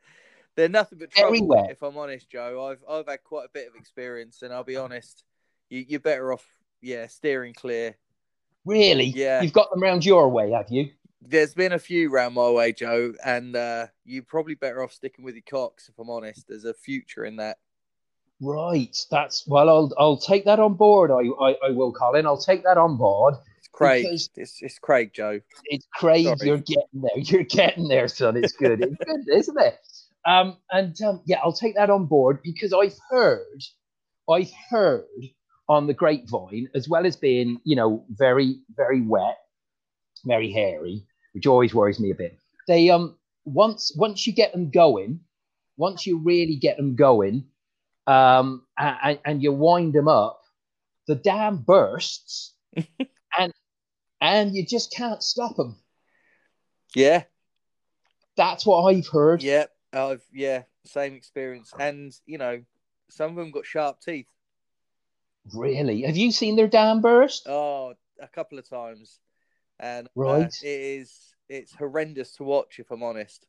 [0.55, 1.47] they're nothing but Very trouble.
[1.47, 1.71] wet.
[1.71, 4.75] If I'm honest, Joe, I've I've had quite a bit of experience, and I'll be
[4.77, 5.23] honest,
[5.69, 6.45] you, you're better off,
[6.81, 7.97] yeah, steering clear.
[8.65, 9.05] Really?
[9.05, 9.41] Yeah.
[9.41, 10.91] You've got them round your way, have you?
[11.21, 15.23] There's been a few round my way, Joe, and uh, you're probably better off sticking
[15.23, 15.89] with your cocks.
[15.89, 17.57] If I'm honest, there's a future in that.
[18.41, 18.95] Right.
[19.11, 19.69] That's well.
[19.69, 21.11] I'll I'll take that on board.
[21.11, 22.25] I I, I will, Colin.
[22.25, 23.35] I'll take that on board.
[23.57, 24.05] It's Craig.
[24.09, 24.29] It's,
[24.61, 25.39] it's Craig, Joe.
[25.65, 26.25] It's Craig.
[26.25, 26.47] Sorry.
[26.47, 27.11] You're getting there.
[27.17, 28.37] You're getting there, son.
[28.37, 28.81] It's good.
[28.81, 29.77] It's good, isn't it?
[30.25, 33.61] Um, and um, yeah, I'll take that on board because I've heard,
[34.29, 35.05] I've heard
[35.67, 39.37] on the grapevine, as well as being, you know, very, very wet,
[40.25, 42.37] very hairy, which always worries me a bit.
[42.67, 45.19] They um once once you get them going,
[45.77, 47.45] once you really get them going,
[48.07, 50.41] um, and, and you wind them up,
[51.07, 52.53] the dam bursts,
[53.37, 53.53] and
[54.21, 55.75] and you just can't stop them.
[56.95, 57.23] Yeah,
[58.37, 59.41] That's what I've heard.
[59.43, 62.63] yeah, I've yeah, same experience, and you know,
[63.09, 64.27] some of them got sharp teeth.
[65.53, 66.03] Really?
[66.03, 67.47] Have you seen their dam burst?
[67.47, 69.19] Oh, a couple of times,
[69.79, 70.53] and uh, Right.
[70.63, 72.79] it is it's horrendous to watch.
[72.79, 73.45] If I'm honest,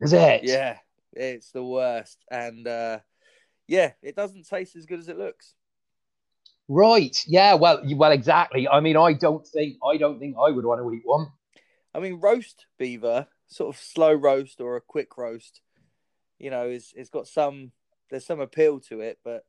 [0.00, 0.42] Is it?
[0.44, 0.78] yeah,
[1.12, 2.98] it's the worst, and uh,
[3.68, 5.54] yeah, it doesn't taste as good as it looks.
[6.68, 7.16] Right.
[7.26, 7.54] Yeah.
[7.54, 7.82] Well.
[7.96, 8.12] Well.
[8.12, 8.68] Exactly.
[8.68, 11.26] I mean, I don't think I don't think I would want to eat one.
[11.94, 15.60] I mean, roast beaver, sort of slow roast or a quick roast,
[16.38, 17.72] you know, is it's got some
[18.10, 19.44] there's some appeal to it, but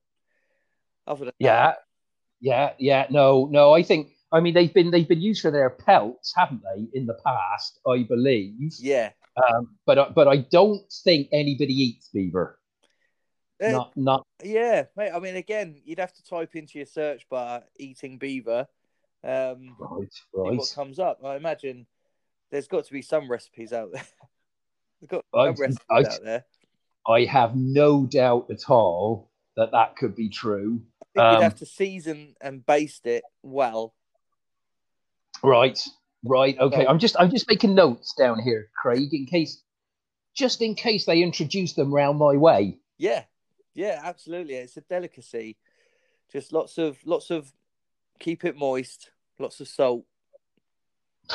[1.08, 1.67] other than Yeah.
[1.67, 1.78] that,
[2.41, 2.73] Yeah.
[2.80, 3.06] Yeah.
[3.10, 3.47] No.
[3.52, 3.73] No.
[3.73, 4.10] I think.
[4.32, 7.80] I mean, they've been they've been used for their pelts, haven't they, in the past?
[7.88, 8.73] I believe.
[8.80, 12.60] yeah, Um, but I- but I don't think anybody eats beaver.
[13.59, 14.25] Eh, Not not.
[14.43, 15.11] yeah, mate.
[15.13, 18.67] I mean, again, you'd have to type into your search bar "eating beaver,"
[19.23, 20.11] um, Right.
[20.11, 21.23] see what comes up.
[21.23, 21.85] I imagine
[22.49, 24.05] there's got to be some recipes out there.
[25.01, 26.45] there's got I- recipes I- out there.
[27.07, 30.81] I have no doubt at all that that could be true.
[31.17, 33.93] Um, you'd have to season and baste it well.
[35.43, 35.79] Right,
[36.23, 36.57] right.
[36.57, 39.61] Okay, So- I'm just I'm just making notes down here, Craig, in case,
[40.33, 42.77] just in case they introduce them round my way.
[42.97, 43.23] Yeah,
[43.73, 44.55] yeah, absolutely.
[44.55, 45.57] It's a delicacy.
[46.31, 47.51] Just lots of lots of
[48.19, 50.05] keep it moist, lots of salt.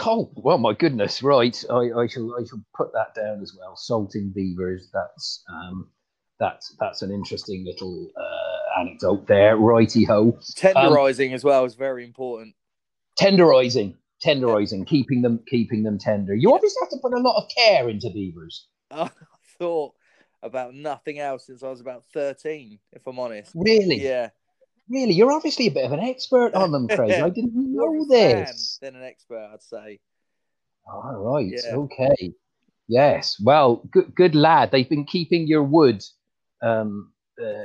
[0.05, 1.65] Oh, well, my goodness, right.
[1.71, 3.75] I, I shall I shall put that down as well.
[3.77, 4.91] Salting beavers.
[4.93, 5.89] That's um,
[6.39, 9.57] that's that's an interesting little uh, anecdote there.
[9.57, 10.39] Righty ho.
[10.57, 12.55] Tenderizing as well is very important.
[13.19, 16.35] Tenderizing, tenderizing, keeping them keeping them tender.
[16.35, 18.67] You obviously have to put a lot of care into beavers.
[18.91, 19.11] I
[19.59, 19.95] thought
[20.43, 23.53] about nothing else since I was about thirteen, if I'm honest.
[23.55, 24.31] Really, Yeah,
[24.89, 25.13] really.
[25.13, 27.13] You're obviously a bit of an expert on them, Craig.
[27.13, 28.79] I didn't know of a fan this.
[28.81, 30.01] than an expert, I'd say.
[30.91, 31.47] All right.
[31.51, 31.75] Yeah.
[31.77, 32.33] Okay.
[32.89, 33.39] Yes.
[33.43, 34.71] Well, good, good lad.
[34.71, 36.03] They've been keeping your wood
[36.63, 37.65] um, uh,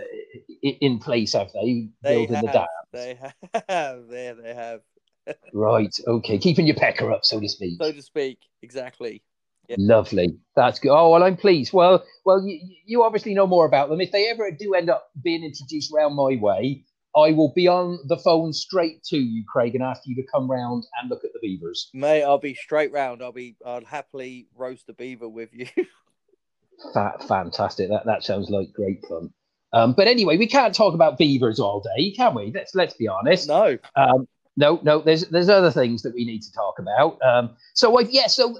[0.62, 1.88] in place, have they?
[2.02, 2.68] They Building the have, dam.
[2.92, 3.18] they
[3.70, 4.82] have, there they have,
[5.54, 5.96] Right.
[6.06, 6.38] Okay.
[6.38, 7.82] Keeping your pecker up, so to speak.
[7.82, 8.40] so to speak.
[8.62, 9.24] Exactly.
[9.68, 9.76] Yeah.
[9.80, 10.38] Lovely.
[10.56, 10.92] That's good.
[10.92, 11.74] Oh well, I'm pleased.
[11.74, 14.02] Well, well, you, you obviously know more about them.
[14.02, 16.84] If they ever do end up being introduced round my way,
[17.16, 20.50] I will be on the phone straight to you, Craig, and ask you to come
[20.50, 21.90] round and look at the beavers.
[21.94, 23.22] Mate, I'll be straight round.
[23.22, 23.56] I'll be.
[23.66, 25.68] I'll happily roast a beaver with you.
[26.94, 27.90] that fantastic.
[27.90, 29.32] That that sounds like great fun.
[29.72, 32.52] Um, but anyway, we can't talk about beavers all day, can we?
[32.54, 33.48] Let's let's be honest.
[33.48, 33.78] no.
[33.96, 35.00] Um, no, no.
[35.02, 37.20] There's there's other things that we need to talk about.
[37.22, 38.28] Um, so I've yeah.
[38.28, 38.58] So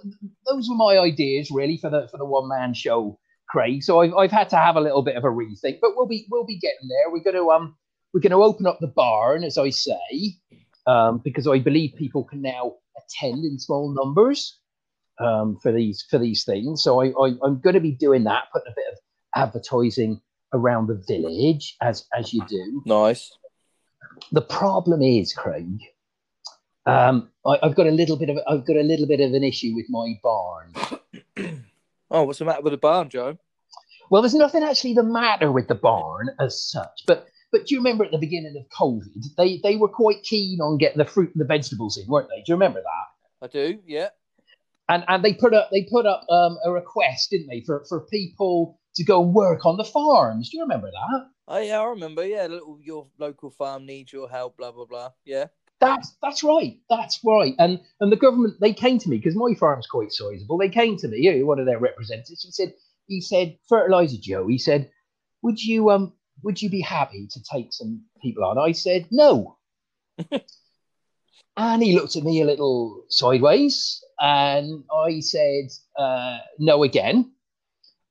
[0.48, 3.84] those were my ideas really for the for the one man show, Craig.
[3.84, 6.26] So I've I've had to have a little bit of a rethink, but we'll be
[6.32, 7.12] we'll be getting there.
[7.12, 7.76] We're going to um
[8.14, 10.36] we're going to open up the barn, as I say,
[10.88, 14.60] um, because I believe people can now attend in small numbers
[15.20, 16.84] um, for these for these things.
[16.84, 19.00] So I, I I'm going to be doing that, putting a bit of
[19.36, 20.22] advertising
[20.54, 22.82] around the village as as you do.
[22.86, 23.32] Nice.
[24.32, 25.80] The problem is, Craig,
[26.86, 29.44] um, I, I've got a little bit of I've got a little bit of an
[29.44, 30.74] issue with my barn.
[32.12, 33.40] Oh, what's the matter with the barn, Joe?
[34.12, 37.80] Well, there's nothing actually the matter with the barn as such, but but do you
[37.80, 41.32] remember at the beginning of COVID, they they were quite keen on getting the fruit
[41.34, 42.38] and the vegetables in, weren't they?
[42.38, 43.46] Do you remember that?
[43.46, 43.80] I do.
[43.88, 44.10] Yeah.
[44.90, 48.02] And and they put up they put up um, a request, didn't they, for for
[48.02, 50.50] people to go work on the farms?
[50.50, 51.30] Do you remember that?
[51.48, 52.26] Oh yeah, I remember.
[52.26, 54.58] Yeah, little your local farm needs your help.
[54.58, 55.10] Blah blah blah.
[55.26, 55.48] Yeah.
[55.80, 56.80] That's that's right.
[56.90, 57.54] That's right.
[57.60, 60.58] And and the government they came to me because my farm's quite sizable.
[60.58, 62.44] They came to me, yeah, one of their representatives.
[62.44, 62.74] He said,
[63.08, 64.48] he said, fertilizer Joe.
[64.48, 64.90] He said,
[65.42, 68.58] would you um would you be happy to take some people on?
[68.58, 69.58] I said no.
[71.58, 77.32] and he looked at me a little sideways, and I said uh, no again.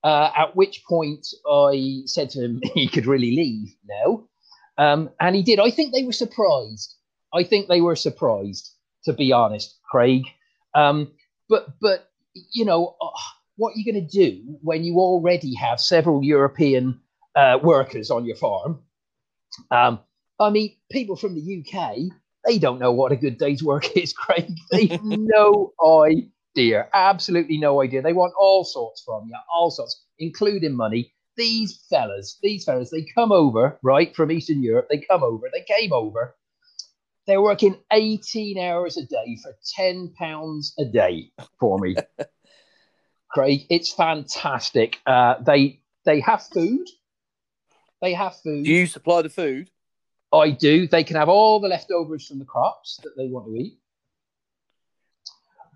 [0.04, 4.24] Uh, at which point I said to him he could really leave now,
[4.78, 5.60] um, and he did.
[5.60, 6.94] I think they were surprised.
[7.32, 8.70] I think they were surprised,
[9.04, 10.24] to be honest, Craig.
[10.74, 11.12] Um,
[11.48, 12.10] but but
[12.52, 13.10] you know uh,
[13.56, 17.00] what you're going to do when you already have several European
[17.34, 18.80] uh, workers on your farm.
[19.70, 20.00] Um,
[20.40, 21.96] I mean, people from the UK,
[22.44, 24.50] they don't know what a good day's work is, Craig.
[24.70, 26.28] They've no idea,
[26.92, 28.02] absolutely no idea.
[28.02, 31.12] They want all sorts from you, all sorts, including money.
[31.36, 34.88] These fellas, these fellas, they come over, right, from Eastern Europe.
[34.90, 36.36] They come over, they came over.
[37.26, 41.96] They're working 18 hours a day for 10 pounds a day for me.
[43.30, 44.98] Craig, it's fantastic.
[45.06, 46.86] Uh, they they have food.
[48.02, 48.64] They have food.
[48.64, 49.70] Do you supply the food?
[50.32, 50.86] I do.
[50.86, 53.78] They can have all the leftovers from the crops that they want to eat.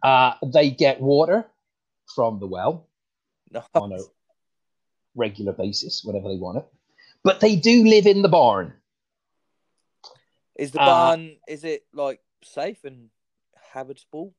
[0.02, 1.46] Uh, they get water
[2.14, 2.86] from the well
[3.50, 3.62] No.
[3.74, 3.98] on a
[5.14, 6.66] regular basis whenever they want it.
[7.24, 8.72] But they do live in the barn.
[10.56, 11.36] Is the Uh, barn?
[11.48, 13.10] is it like safe and
[13.72, 14.34] habitable?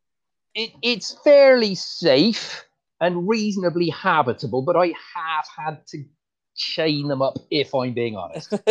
[0.56, 2.66] It, it's fairly safe
[3.00, 6.04] and reasonably habitable, but I have had to
[6.56, 8.54] chain them up if I'm being honest.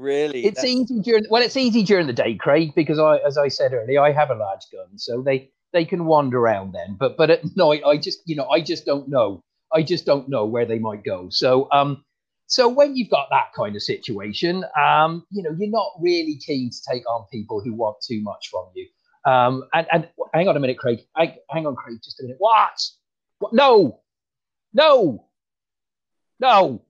[0.00, 0.46] Really?
[0.46, 3.48] It's That's- easy during well, it's easy during the day, Craig, because I, as I
[3.48, 6.96] said earlier, I have a large gun, so they they can wander around then.
[6.98, 9.44] But but at night, I just you know I just don't know.
[9.70, 11.28] I just don't know where they might go.
[11.28, 12.02] So um,
[12.46, 16.70] so when you've got that kind of situation, um, you know, you're not really keen
[16.70, 18.86] to take on people who want too much from you.
[19.30, 21.00] Um, and and hang on a minute, Craig.
[21.14, 22.38] I, hang on, Craig, just a minute.
[22.38, 22.80] What?
[23.38, 23.52] what?
[23.52, 24.00] No,
[24.72, 25.26] no,
[26.40, 26.82] no.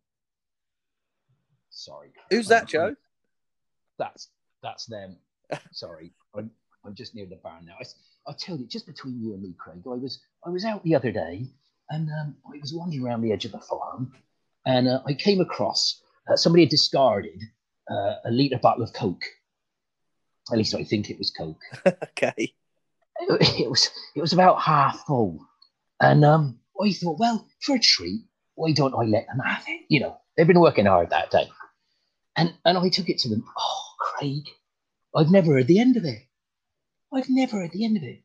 [1.71, 2.10] Sorry.
[2.31, 2.95] Who's that, Joe?
[3.99, 4.29] that's
[4.63, 5.17] that's them.
[5.73, 6.51] Sorry, I'm
[6.85, 7.75] I'm just near the barn now.
[7.81, 7.85] I,
[8.27, 10.95] I'll tell you, just between you and me, Craig, I was I was out the
[10.95, 11.47] other day
[11.91, 14.13] and um, I was wandering around the edge of the farm,
[14.67, 17.43] and uh, I came across uh, somebody had discarded
[17.91, 19.25] uh, a liter bottle of Coke.
[20.51, 21.61] At least I think it was Coke.
[21.87, 22.55] okay.
[23.23, 25.47] It, it was it was about half full,
[26.01, 28.23] and um, I thought, well, for a treat,
[28.55, 29.83] why don't I let them have it?
[29.89, 31.49] You know, they've been working hard that day,
[32.41, 33.45] and and I took it to them.
[33.59, 34.49] Oh, Craig,
[35.15, 36.23] I've never heard the end of it.
[37.13, 38.23] I've never heard the end of it.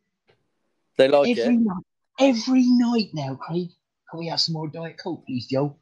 [0.97, 1.61] They like every it.
[1.61, 1.83] night,
[2.19, 3.69] every night now, Craig.
[4.09, 5.77] Can we have some more Diet Coke, please, Joe?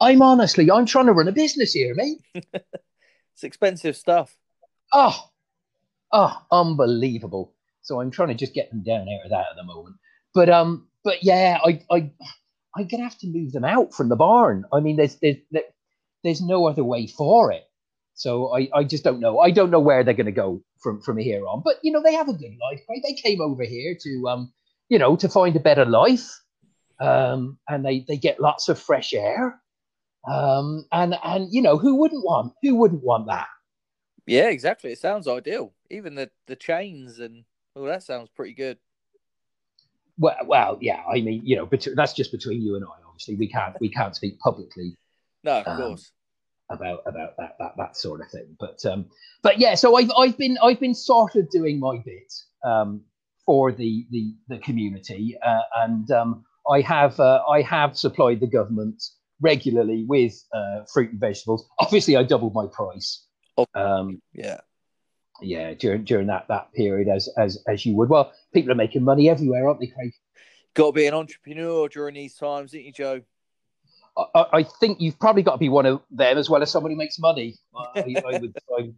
[0.00, 2.20] I'm honestly, I'm trying to run a business here, mate.
[3.34, 4.36] It's expensive stuff.
[4.92, 5.28] Oh,
[6.12, 7.52] oh, unbelievable.
[7.82, 9.96] So I'm trying to just get them down out of that at the moment.
[10.32, 12.10] But um, but yeah, I I
[12.76, 14.64] I'm gonna have to move them out from the barn.
[14.72, 15.64] I mean, there's there's there-
[16.24, 17.64] there's no other way for it.
[18.14, 19.38] So I, I just don't know.
[19.40, 21.62] I don't know where they're gonna go from from here on.
[21.64, 23.02] But you know, they have a good life, right?
[23.04, 24.52] They came over here to um,
[24.88, 26.28] you know, to find a better life.
[27.00, 29.60] Um, and they they get lots of fresh air.
[30.26, 33.48] Um, and and you know, who wouldn't want who wouldn't want that?
[34.26, 34.92] Yeah, exactly.
[34.92, 35.72] It sounds ideal.
[35.90, 37.44] Even the the chains and
[37.76, 38.78] oh, that sounds pretty good.
[40.16, 41.02] Well, well, yeah.
[41.12, 42.88] I mean, you know, but that's just between you and I.
[43.06, 44.96] Obviously, we can't we can't speak publicly
[45.44, 46.10] No, of Um, course.
[46.70, 48.56] about about that that that sort of thing.
[48.58, 49.06] But um,
[49.42, 49.74] but yeah.
[49.74, 52.32] So I've I've been I've been sort of doing my bit
[52.64, 53.02] um
[53.46, 58.46] for the the the community, uh, and um, I have uh, I have supplied the
[58.46, 59.02] government
[59.40, 61.68] regularly with uh, fruit and vegetables.
[61.78, 63.26] Obviously, I doubled my price.
[63.74, 64.60] Um, Yeah.
[65.42, 68.08] yeah, during during that that period, as as as you would.
[68.08, 70.14] Well, people are making money everywhere, aren't they, Craig?
[70.72, 73.20] Got to be an entrepreneur during these times, didn't you, Joe?
[74.16, 76.92] I, I- think you've probably got to be one of them as well as someone
[76.92, 77.56] who makes money.
[77.76, 78.92] I, I would, I,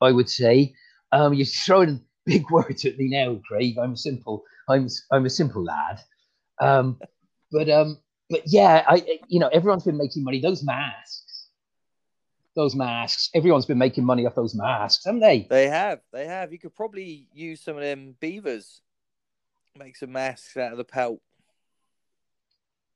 [0.00, 0.74] I would say.
[1.12, 3.76] Um, you're throwing big words at me now, Craig.
[3.78, 4.44] I'm simple.
[4.68, 6.00] I'm I'm a simple lad.
[6.60, 6.98] Um,
[7.50, 7.98] but um,
[8.30, 10.40] but yeah, I you know everyone's been making money.
[10.40, 11.48] Those masks,
[12.54, 13.28] those masks.
[13.34, 15.46] Everyone's been making money off those masks, haven't they?
[15.50, 16.00] They have.
[16.12, 16.52] They have.
[16.52, 18.80] You could probably use some of them beavers.
[19.78, 21.20] Make some masks out of the pelt.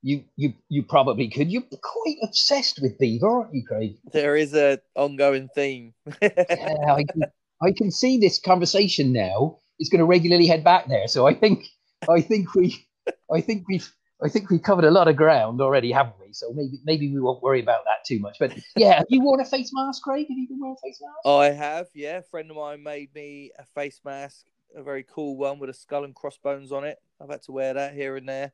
[0.03, 1.51] You you you probably could.
[1.51, 3.97] You're quite obsessed with beaver, aren't you, Craig?
[4.13, 5.95] There is a ongoing theme.
[6.23, 7.23] yeah, I can,
[7.63, 11.09] I can see this conversation now is going to regularly head back there.
[11.09, 11.67] So I think,
[12.09, 12.87] I think we,
[13.33, 13.91] I think we've,
[14.23, 16.33] I think we've covered a lot of ground already, haven't we?
[16.33, 18.39] So maybe, maybe we won't worry about that too much.
[18.39, 20.27] But yeah, have you worn a face mask, Craig?
[20.29, 21.27] Have you been wearing a face mask?
[21.27, 22.19] I have, yeah.
[22.19, 25.75] A friend of mine made me a face mask, a very cool one with a
[25.75, 26.99] skull and crossbones on it.
[27.21, 28.53] I've had to wear that here and there.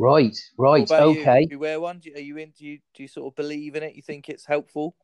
[0.00, 1.44] Right, right, okay.
[1.44, 1.98] Do you wear one?
[1.98, 2.54] Do you, are you in?
[2.58, 3.94] Do you do you sort of believe in it?
[3.94, 4.96] You think it's helpful?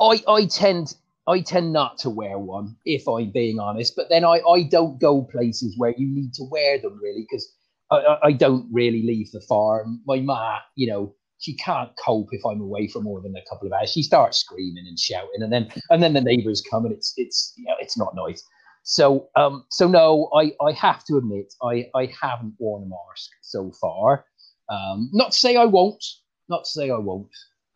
[0.00, 0.94] I, I tend,
[1.26, 3.94] I tend not to wear one if I'm being honest.
[3.96, 7.52] But then I, I don't go places where you need to wear them really because
[7.90, 10.00] I, I, I don't really leave the farm.
[10.06, 13.66] My ma, you know, she can't cope if I'm away for more than a couple
[13.66, 13.90] of hours.
[13.90, 17.54] She starts screaming and shouting, and then and then the neighbours come, and it's it's
[17.56, 18.44] you know it's not nice.
[18.88, 23.30] So um so no, I I have to admit I I haven't worn a mask
[23.42, 24.24] so far.
[24.68, 26.02] Um, not to say I won't,
[26.48, 27.28] not to say I won't,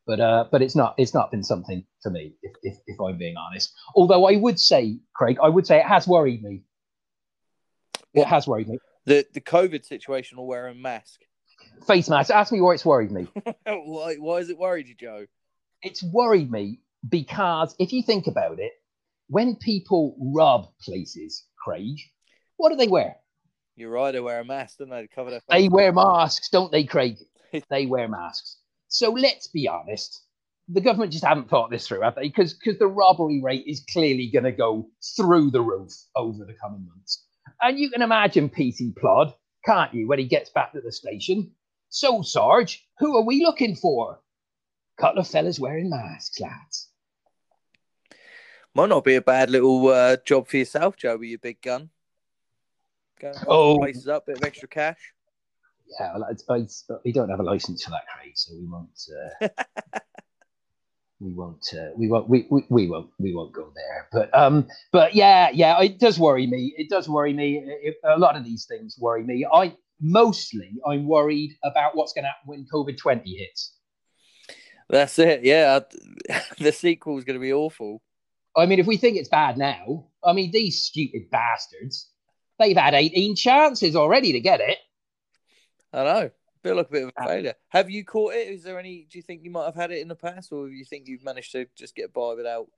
[0.07, 3.18] but uh but it's not it's not been something for me if if, if I'm
[3.18, 3.73] being honest.
[3.94, 6.62] Although I would say, Craig, I would say it has worried me.
[8.14, 8.79] It has worried me.
[9.07, 11.20] The the COVID situation or wearing a mask.
[11.87, 12.31] Face mask.
[12.31, 13.26] Ask me why it's worried me.
[13.66, 15.26] why why has it worried you, Joe?
[15.82, 18.72] it's worried me because if you think about it,
[19.31, 21.99] when people rob places, Craig,
[22.57, 23.16] what do they wear?
[23.76, 24.11] You're right.
[24.11, 25.03] They wear a mask, don't they?
[25.03, 25.62] To cover their face.
[25.62, 27.16] They wear masks, don't they, Craig?
[27.70, 28.59] they wear masks.
[28.89, 30.24] So let's be honest.
[30.68, 32.28] The government just haven't thought this through, have they?
[32.28, 36.55] Because because the robbery rate is clearly going to go through the roof over the
[36.55, 37.24] coming months.
[37.61, 41.53] And you can imagine PC Plod, can't you, when he gets back to the station?
[41.89, 44.20] So, Sarge, who are we looking for?
[44.99, 46.80] Couple of fellas wearing masks, lads.
[48.75, 51.91] Might not be a bad little uh, job for yourself, Joe, with your big gun.
[53.21, 53.79] Go Oh.
[53.79, 54.99] places up, bit of extra cash.
[55.99, 56.66] Yeah, well, I, I,
[57.05, 59.01] we don't have a license for that, Craig, so we won't.
[59.43, 59.49] Uh...
[61.21, 64.66] we won't uh, we won't we, we, we won't we won't go there but um
[64.91, 68.45] but yeah yeah it does worry me it does worry me it, a lot of
[68.45, 73.23] these things worry me i mostly i'm worried about what's going to happen when covid-20
[73.37, 73.75] hits
[74.89, 75.81] that's it yeah
[76.59, 78.01] the sequel is going to be awful
[78.57, 82.09] i mean if we think it's bad now i mean these stupid bastards
[82.59, 84.78] they've had 18 chances already to get it
[85.92, 86.30] i know
[86.62, 87.55] feel like a bit of a failure.
[87.68, 88.48] Have you caught it?
[88.48, 89.07] Is there any?
[89.11, 91.09] Do you think you might have had it in the past, or do you think
[91.09, 92.68] you've managed to just get by without?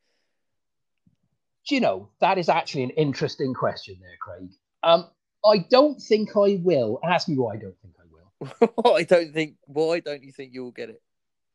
[1.69, 4.51] Do you know that is actually an interesting question there, Craig?
[4.83, 5.09] Um,
[5.45, 6.99] I don't think I will.
[7.05, 8.95] Ask me why I don't think I will.
[8.97, 9.57] I don't think.
[9.67, 11.03] Why don't you think you'll get it?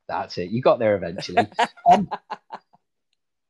[0.07, 0.49] That's it.
[0.51, 1.47] You got there eventually.
[1.91, 2.09] um,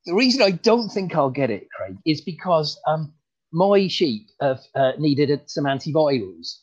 [0.08, 3.14] the reason I don't think I'll get it, Craig, is because um,
[3.52, 6.60] my sheep have uh, needed some antivirals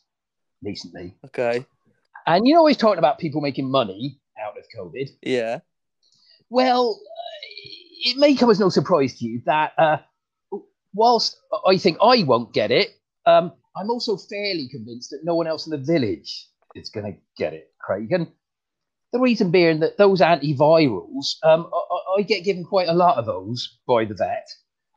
[0.63, 1.15] recently.
[1.25, 1.63] Okay.
[2.25, 5.09] And you know, always talking about people making money out of COVID.
[5.21, 5.59] Yeah.
[6.49, 6.99] Well,
[8.03, 9.97] it may come as no surprise to you that uh,
[10.93, 11.37] whilst
[11.67, 12.89] I think I won't get it,
[13.27, 17.19] um, I'm also fairly convinced that no one else in the village is going to
[17.37, 18.11] get it, Craig.
[18.11, 18.27] And
[19.13, 21.69] the reason being that those antivirals, um,
[22.17, 24.47] I, get given quite a lot of those by the vet.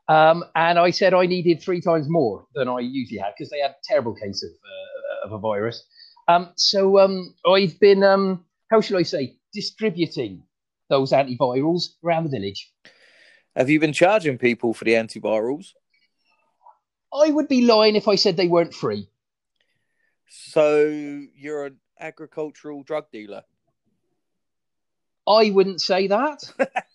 [0.09, 3.61] Um, and I said I needed three times more than I usually had because they
[3.61, 5.85] had a terrible case of, uh, of a virus.
[6.29, 10.43] Um, so um, I've been, um, how should I say, distributing
[10.89, 12.73] those antivirals around the village.
[13.55, 15.73] Have you been charging people for the antivirals?
[17.13, 19.09] I would be lying if I said they weren't free.
[20.29, 23.43] So you're an agricultural drug dealer?
[25.27, 26.39] I wouldn't say that.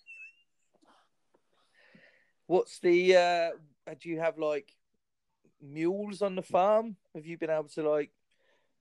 [2.46, 3.16] What's the?
[3.16, 4.72] Uh, do you have like
[5.62, 6.96] mules on the farm?
[7.14, 8.10] Have you been able to like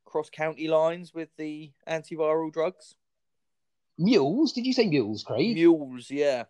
[0.06, 2.96] cross county lines with the antiviral drugs.
[3.98, 4.54] Mules?
[4.54, 5.56] Did you say mules, Craig?
[5.56, 6.44] Mules, yeah.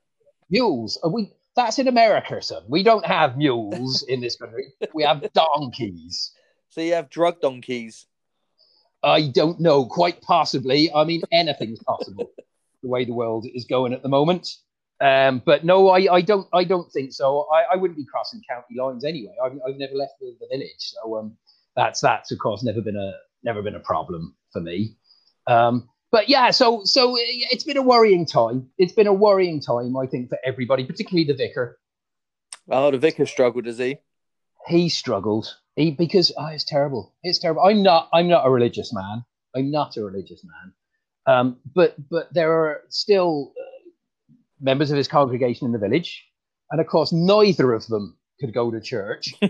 [0.49, 0.99] Mules.
[1.03, 1.31] Are we?
[1.55, 2.63] That's in America, son.
[2.67, 4.73] We don't have mules in this country.
[4.93, 6.31] We have donkeys.
[6.69, 8.07] So you have drug donkeys.
[9.03, 9.85] I don't know.
[9.85, 10.91] Quite possibly.
[10.93, 12.31] I mean, anything's possible.
[12.81, 14.55] the way the world is going at the moment.
[15.01, 16.47] Um, but no, I, I don't.
[16.53, 17.47] I don't think so.
[17.53, 19.35] I, I wouldn't be crossing county lines anyway.
[19.43, 21.35] I've, I've never left the, the village, so um,
[21.75, 23.11] that's that's of course never been a
[23.43, 24.95] never been a problem for me.
[25.47, 28.69] Um, but yeah, so so it's been a worrying time.
[28.77, 31.79] It's been a worrying time, I think, for everybody, particularly the vicar.
[32.69, 33.97] Oh, the vicar struggled, does he?
[34.67, 35.57] He struggled.
[35.75, 37.13] He because oh, it's terrible.
[37.23, 37.63] It's terrible.
[37.63, 38.09] I'm not.
[38.13, 39.25] I'm not a religious man.
[39.55, 40.73] I'm not a religious man.
[41.25, 43.53] Um, but but there are still
[44.63, 46.25] members of his congregation in the village,
[46.71, 49.35] and of course, neither of them could go to church.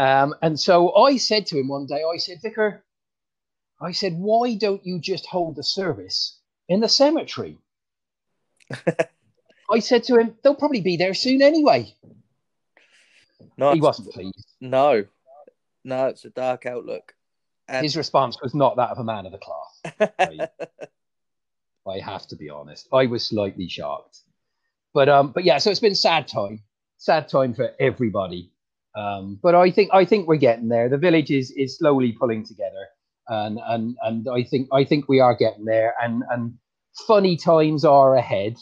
[0.00, 2.82] Um, and so I said to him one day, I said, Vicar,
[3.82, 6.38] I said, why don't you just hold the service
[6.70, 7.58] in the cemetery?
[9.70, 11.94] I said to him, they'll probably be there soon anyway.
[13.58, 14.54] Not, he wasn't pleased.
[14.58, 15.04] No,
[15.84, 17.14] no, it's a dark outlook.
[17.68, 17.84] And...
[17.84, 20.48] His response was not that of a man of the cloth.
[21.90, 22.88] I, have to be honest.
[22.92, 24.20] I was slightly shocked.
[24.92, 26.62] But um, but yeah, so it's been sad time,
[26.98, 28.50] sad time for everybody.
[28.96, 30.88] Um, but I think I think we're getting there.
[30.88, 32.86] The village is is slowly pulling together,
[33.28, 35.94] and and and I think I think we are getting there.
[36.02, 36.54] And and
[37.06, 38.56] funny times are ahead.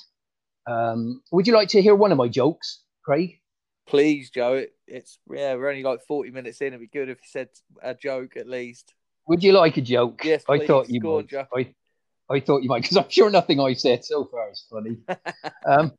[0.66, 3.40] Um, would you like to hear one of my jokes, Craig?
[3.86, 4.54] Please, Joe.
[4.54, 6.68] It, it's yeah, we're only like forty minutes in.
[6.68, 7.48] It'd be good if you said
[7.82, 8.92] a joke at least.
[9.28, 10.22] Would you like a joke?
[10.24, 10.62] Yes, please.
[10.62, 11.34] I thought you Go might.
[11.34, 11.74] On, I,
[12.30, 14.98] I thought you might because I'm sure nothing I've said so far is funny.
[15.66, 15.92] um,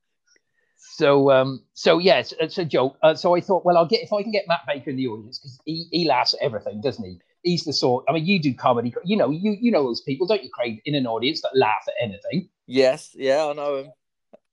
[0.99, 2.97] so, um, so yes, it's a joke.
[3.01, 5.07] Uh, so I thought, well, I'll get if I can get Matt Baker in the
[5.07, 7.19] audience because he, he laughs at everything, doesn't he?
[7.43, 8.05] He's the sort.
[8.09, 8.93] I mean, you do comedy.
[9.05, 10.82] You know, you you know those people, don't you, Craig?
[10.86, 12.49] In an audience that laugh at anything.
[12.67, 13.91] Yes, yeah, I know him.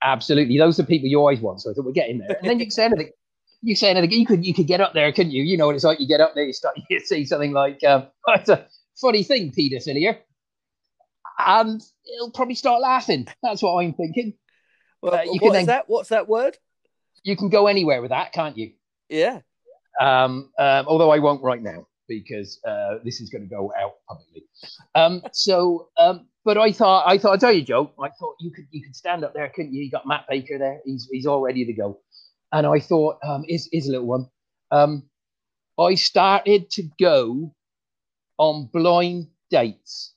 [0.04, 1.62] Absolutely, those are people you always want.
[1.62, 3.10] So I thought we're getting there, and then you can say anything.
[3.62, 4.12] You say anything.
[4.12, 5.42] You could you could get up there, couldn't you?
[5.42, 5.98] You know what it's like.
[5.98, 8.66] You get up there, you start you see something like, um, "It's a
[9.00, 10.18] funny thing, Peter Hillier,"
[11.38, 13.26] and he'll probably start laughing.
[13.42, 14.34] That's what I'm thinking.
[15.02, 15.84] Well, uh, you can then, that?
[15.88, 16.56] What's that word?
[17.22, 18.72] You can go anywhere with that, can't you?
[19.08, 19.40] Yeah.
[20.00, 23.94] Um, um, although I won't right now because uh, this is going to go out
[24.08, 24.44] publicly.
[24.94, 27.92] Um, so, um, but I thought I thought I'd tell you, Joe.
[28.00, 29.82] I thought you could you could stand up there, couldn't you?
[29.82, 30.80] You got Matt Baker there.
[30.84, 32.00] He's he's all ready to go.
[32.52, 34.26] And I thought, um, is is a little one.
[34.70, 35.08] Um,
[35.78, 37.54] I started to go
[38.38, 40.14] on blind dates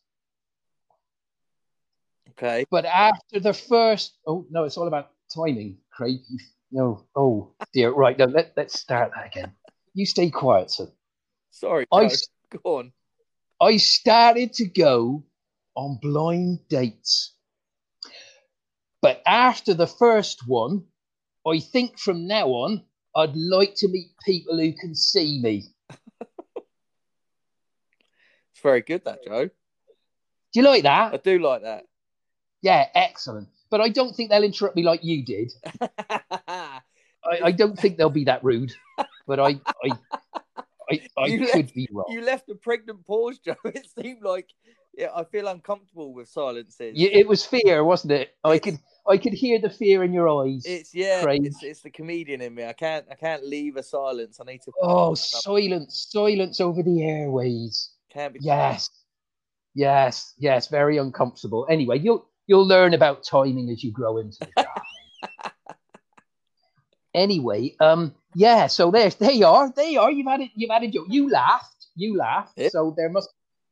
[2.39, 2.65] Okay.
[2.71, 6.19] But after the first, oh no, it's all about timing, Craig.
[6.29, 6.39] You,
[6.71, 7.91] no, oh dear.
[7.91, 9.51] Right, no, let let's start that again.
[9.93, 10.87] You stay quiet, sir.
[11.51, 12.09] Sorry, I
[12.49, 12.93] go on.
[13.59, 15.25] I started to go
[15.75, 17.33] on blind dates.
[19.01, 20.85] But after the first one,
[21.45, 22.83] I think from now on,
[23.15, 25.65] I'd like to meet people who can see me.
[28.51, 29.45] It's very good, that Joe.
[29.45, 29.51] Do
[30.51, 31.13] you like that?
[31.13, 31.85] I do like that.
[32.61, 33.47] Yeah, excellent.
[33.69, 35.51] But I don't think they'll interrupt me like you did.
[36.49, 36.81] I,
[37.23, 38.73] I don't think they'll be that rude.
[39.27, 39.91] But I, I,
[40.91, 42.05] I, I You could left- be wrong.
[42.09, 43.55] you left a pregnant pause, Joe.
[43.65, 44.49] It seemed like
[44.97, 46.97] yeah, I feel uncomfortable with silences.
[46.97, 48.35] You, it was fear, wasn't it?
[48.43, 50.63] I could, I could hear the fear in your eyes.
[50.65, 52.65] It's yeah, it's it's the comedian in me.
[52.65, 54.39] I can't I can't leave a silence.
[54.41, 54.71] I need to.
[54.81, 57.91] Oh, silence, silence over the airways.
[58.11, 58.39] Can't be.
[58.41, 58.89] Yes,
[59.75, 60.67] yes, yes.
[60.67, 61.67] Very uncomfortable.
[61.69, 65.75] Anyway, you'll you'll learn about timing as you grow into the job.
[67.13, 68.67] anyway, um, yeah.
[68.67, 69.71] So there's there you are.
[69.71, 70.11] There you are.
[70.11, 70.49] You've had it.
[70.55, 70.93] You've had it.
[70.93, 71.85] You laughed.
[71.95, 72.53] You laughed.
[72.57, 72.69] Yeah.
[72.69, 73.29] So there must.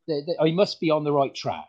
[0.08, 1.66] There, there- I must be on the right track.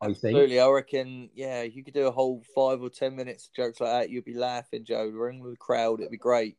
[0.00, 0.16] I think.
[0.36, 1.30] Absolutely, I reckon.
[1.34, 4.10] Yeah, you could do a whole five or ten minutes of jokes like that.
[4.10, 5.06] You'd be laughing, Joe.
[5.08, 6.00] Ring with the crowd.
[6.00, 6.56] It'd be great.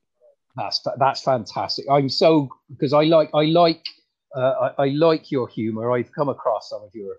[0.55, 1.85] That's that's fantastic.
[1.89, 3.83] I'm so because I like I like
[4.35, 5.91] uh, I, I like your humor.
[5.91, 7.15] I've come across some of your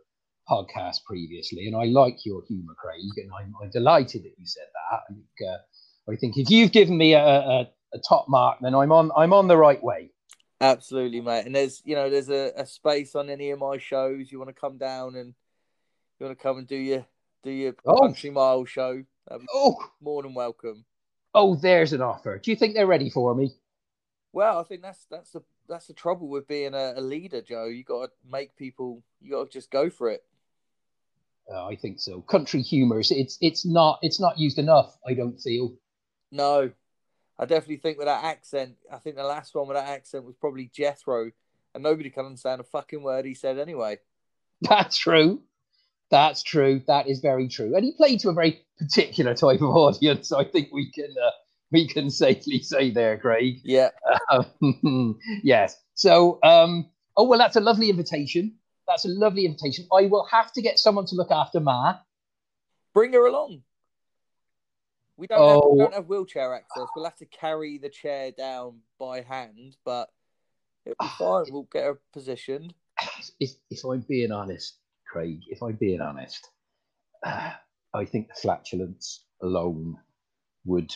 [0.50, 3.00] podcasts previously, and I like your humor, Craig.
[3.18, 4.96] And I'm, I'm delighted that you said that.
[4.96, 8.74] I think uh, I think if you've given me a, a, a top mark, then
[8.74, 10.10] I'm on I'm on the right way.
[10.60, 11.46] Absolutely, mate.
[11.46, 14.30] And there's you know there's a, a space on any of my shows.
[14.30, 15.34] You want to come down and
[16.18, 17.06] you want to come and do your
[17.42, 18.00] do your Oh.
[18.00, 18.96] country mile show.
[18.96, 20.84] Be Oh more than welcome.
[21.34, 22.38] oh, there's an offer.
[22.38, 23.54] Do you think they're ready for me?
[24.32, 27.66] Well, I think that's that's the that's the trouble with being a, a leader, Joe.
[27.66, 29.02] You got to make people.
[29.20, 30.24] You got to just go for it.
[31.52, 32.20] Uh, I think so.
[32.22, 33.00] Country humor.
[33.00, 34.96] is- It's it's not it's not used enough.
[35.06, 35.74] I don't feel.
[36.30, 36.70] No,
[37.38, 38.76] I definitely think with that accent.
[38.92, 41.30] I think the last one with that accent was probably Jethro,
[41.74, 43.98] and nobody can understand a fucking word he said anyway.
[44.62, 45.42] That's true.
[46.10, 46.82] That's true.
[46.86, 47.74] That is very true.
[47.76, 50.32] And he played to a very particular type of audience.
[50.32, 51.30] I think we can uh,
[51.72, 53.60] we can safely say there, Craig.
[53.64, 53.90] Yeah,
[54.30, 55.76] Um, yes.
[55.94, 58.56] So, um, oh well, that's a lovely invitation.
[58.90, 59.86] That's a lovely invitation.
[59.96, 61.98] I will have to get someone to look after Ma.
[62.92, 63.62] bring her along.
[65.16, 65.78] We don't have, we Oh.
[65.78, 66.88] don't have wheelchair access.
[66.96, 70.10] We'll have to carry the chair down by hand, but
[70.84, 71.44] it'll be fine.
[71.52, 72.74] We'll get her positioned.
[73.38, 76.48] If if I'm being honest, Craig, if I'm being honest,
[77.24, 77.52] uh,
[77.94, 79.98] I think the flatulence alone
[80.64, 80.92] would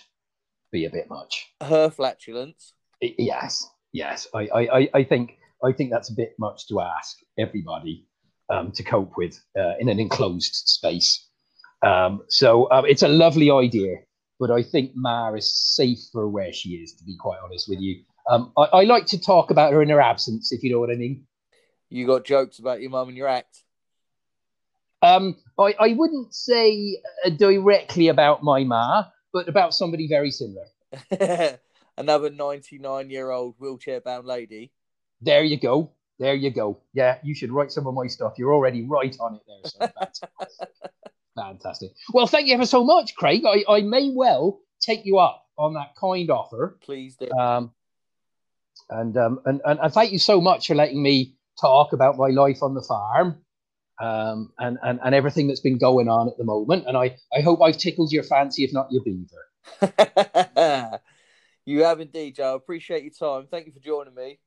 [0.72, 1.54] be a bit much.
[1.62, 2.72] Her flatulence.
[3.00, 4.26] Yes, yes.
[4.34, 8.06] I, I- I think I think that's a bit much to ask everybody
[8.50, 11.26] um, to cope with uh, in an enclosed space.
[11.82, 13.96] Um, so um, it's a lovely idea,
[14.38, 16.94] but I think Ma is safer where she is.
[16.94, 19.88] To be quite honest with you, um, I, I like to talk about her in
[19.90, 21.26] her absence, if you know what I mean.
[21.90, 23.62] You got jokes about your mum and your act.
[25.02, 30.64] Um, I, I wouldn't say uh, directly about my Ma, but about somebody very similar.
[31.98, 34.72] Another 99 year old wheelchair bound lady.
[35.24, 35.90] There you go.
[36.18, 36.78] There you go.
[36.92, 38.34] Yeah, you should write some of my stuff.
[38.36, 39.70] You're already right on it there.
[39.70, 40.28] So fantastic.
[41.34, 41.90] fantastic.
[42.12, 43.42] Well, thank you ever so much, Craig.
[43.46, 46.78] I, I may well take you up on that kind offer.
[46.82, 47.30] Please do.
[47.32, 47.72] Um,
[48.90, 52.28] and, um, and, and and thank you so much for letting me talk about my
[52.28, 53.38] life on the farm
[54.00, 56.84] um, and, and, and everything that's been going on at the moment.
[56.86, 59.48] And I, I hope I've tickled your fancy, if not your beaver.
[61.64, 62.52] you have indeed, Joe.
[62.52, 63.48] I appreciate your time.
[63.50, 64.38] Thank you for joining me.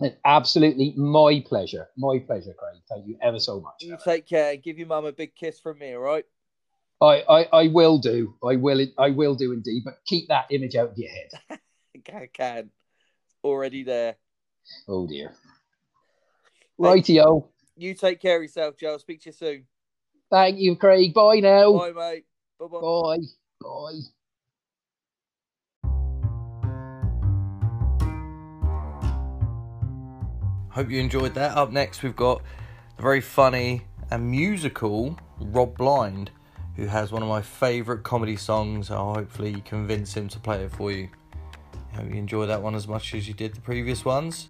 [0.00, 1.88] It's absolutely my pleasure.
[1.96, 2.80] My pleasure, Craig.
[2.88, 3.74] Thank you ever so much.
[3.80, 4.56] You take care.
[4.56, 6.24] Give your mum a big kiss from me, all right?
[7.00, 8.34] I, I, I will do.
[8.44, 8.84] I will.
[8.98, 9.82] I will do indeed.
[9.84, 11.58] But keep that image out of your head.
[12.14, 12.70] I can.
[13.42, 14.16] Already there.
[14.86, 15.34] Oh dear.
[16.80, 17.48] Rightio.
[17.76, 18.92] You take care of yourself, Joe.
[18.92, 19.66] I'll speak to you soon.
[20.30, 21.14] Thank you, Craig.
[21.14, 21.72] Bye now.
[21.78, 22.24] Bye, mate.
[22.58, 22.80] Bye bye.
[22.80, 23.18] Bye.
[23.60, 24.00] Bye.
[30.70, 31.56] Hope you enjoyed that.
[31.56, 32.42] Up next, we've got
[32.96, 36.30] the very funny and musical Rob Blind,
[36.76, 38.90] who has one of my favourite comedy songs.
[38.90, 41.08] I'll hopefully convince him to play it for you.
[41.94, 44.48] Hope you enjoy that one as much as you did the previous ones.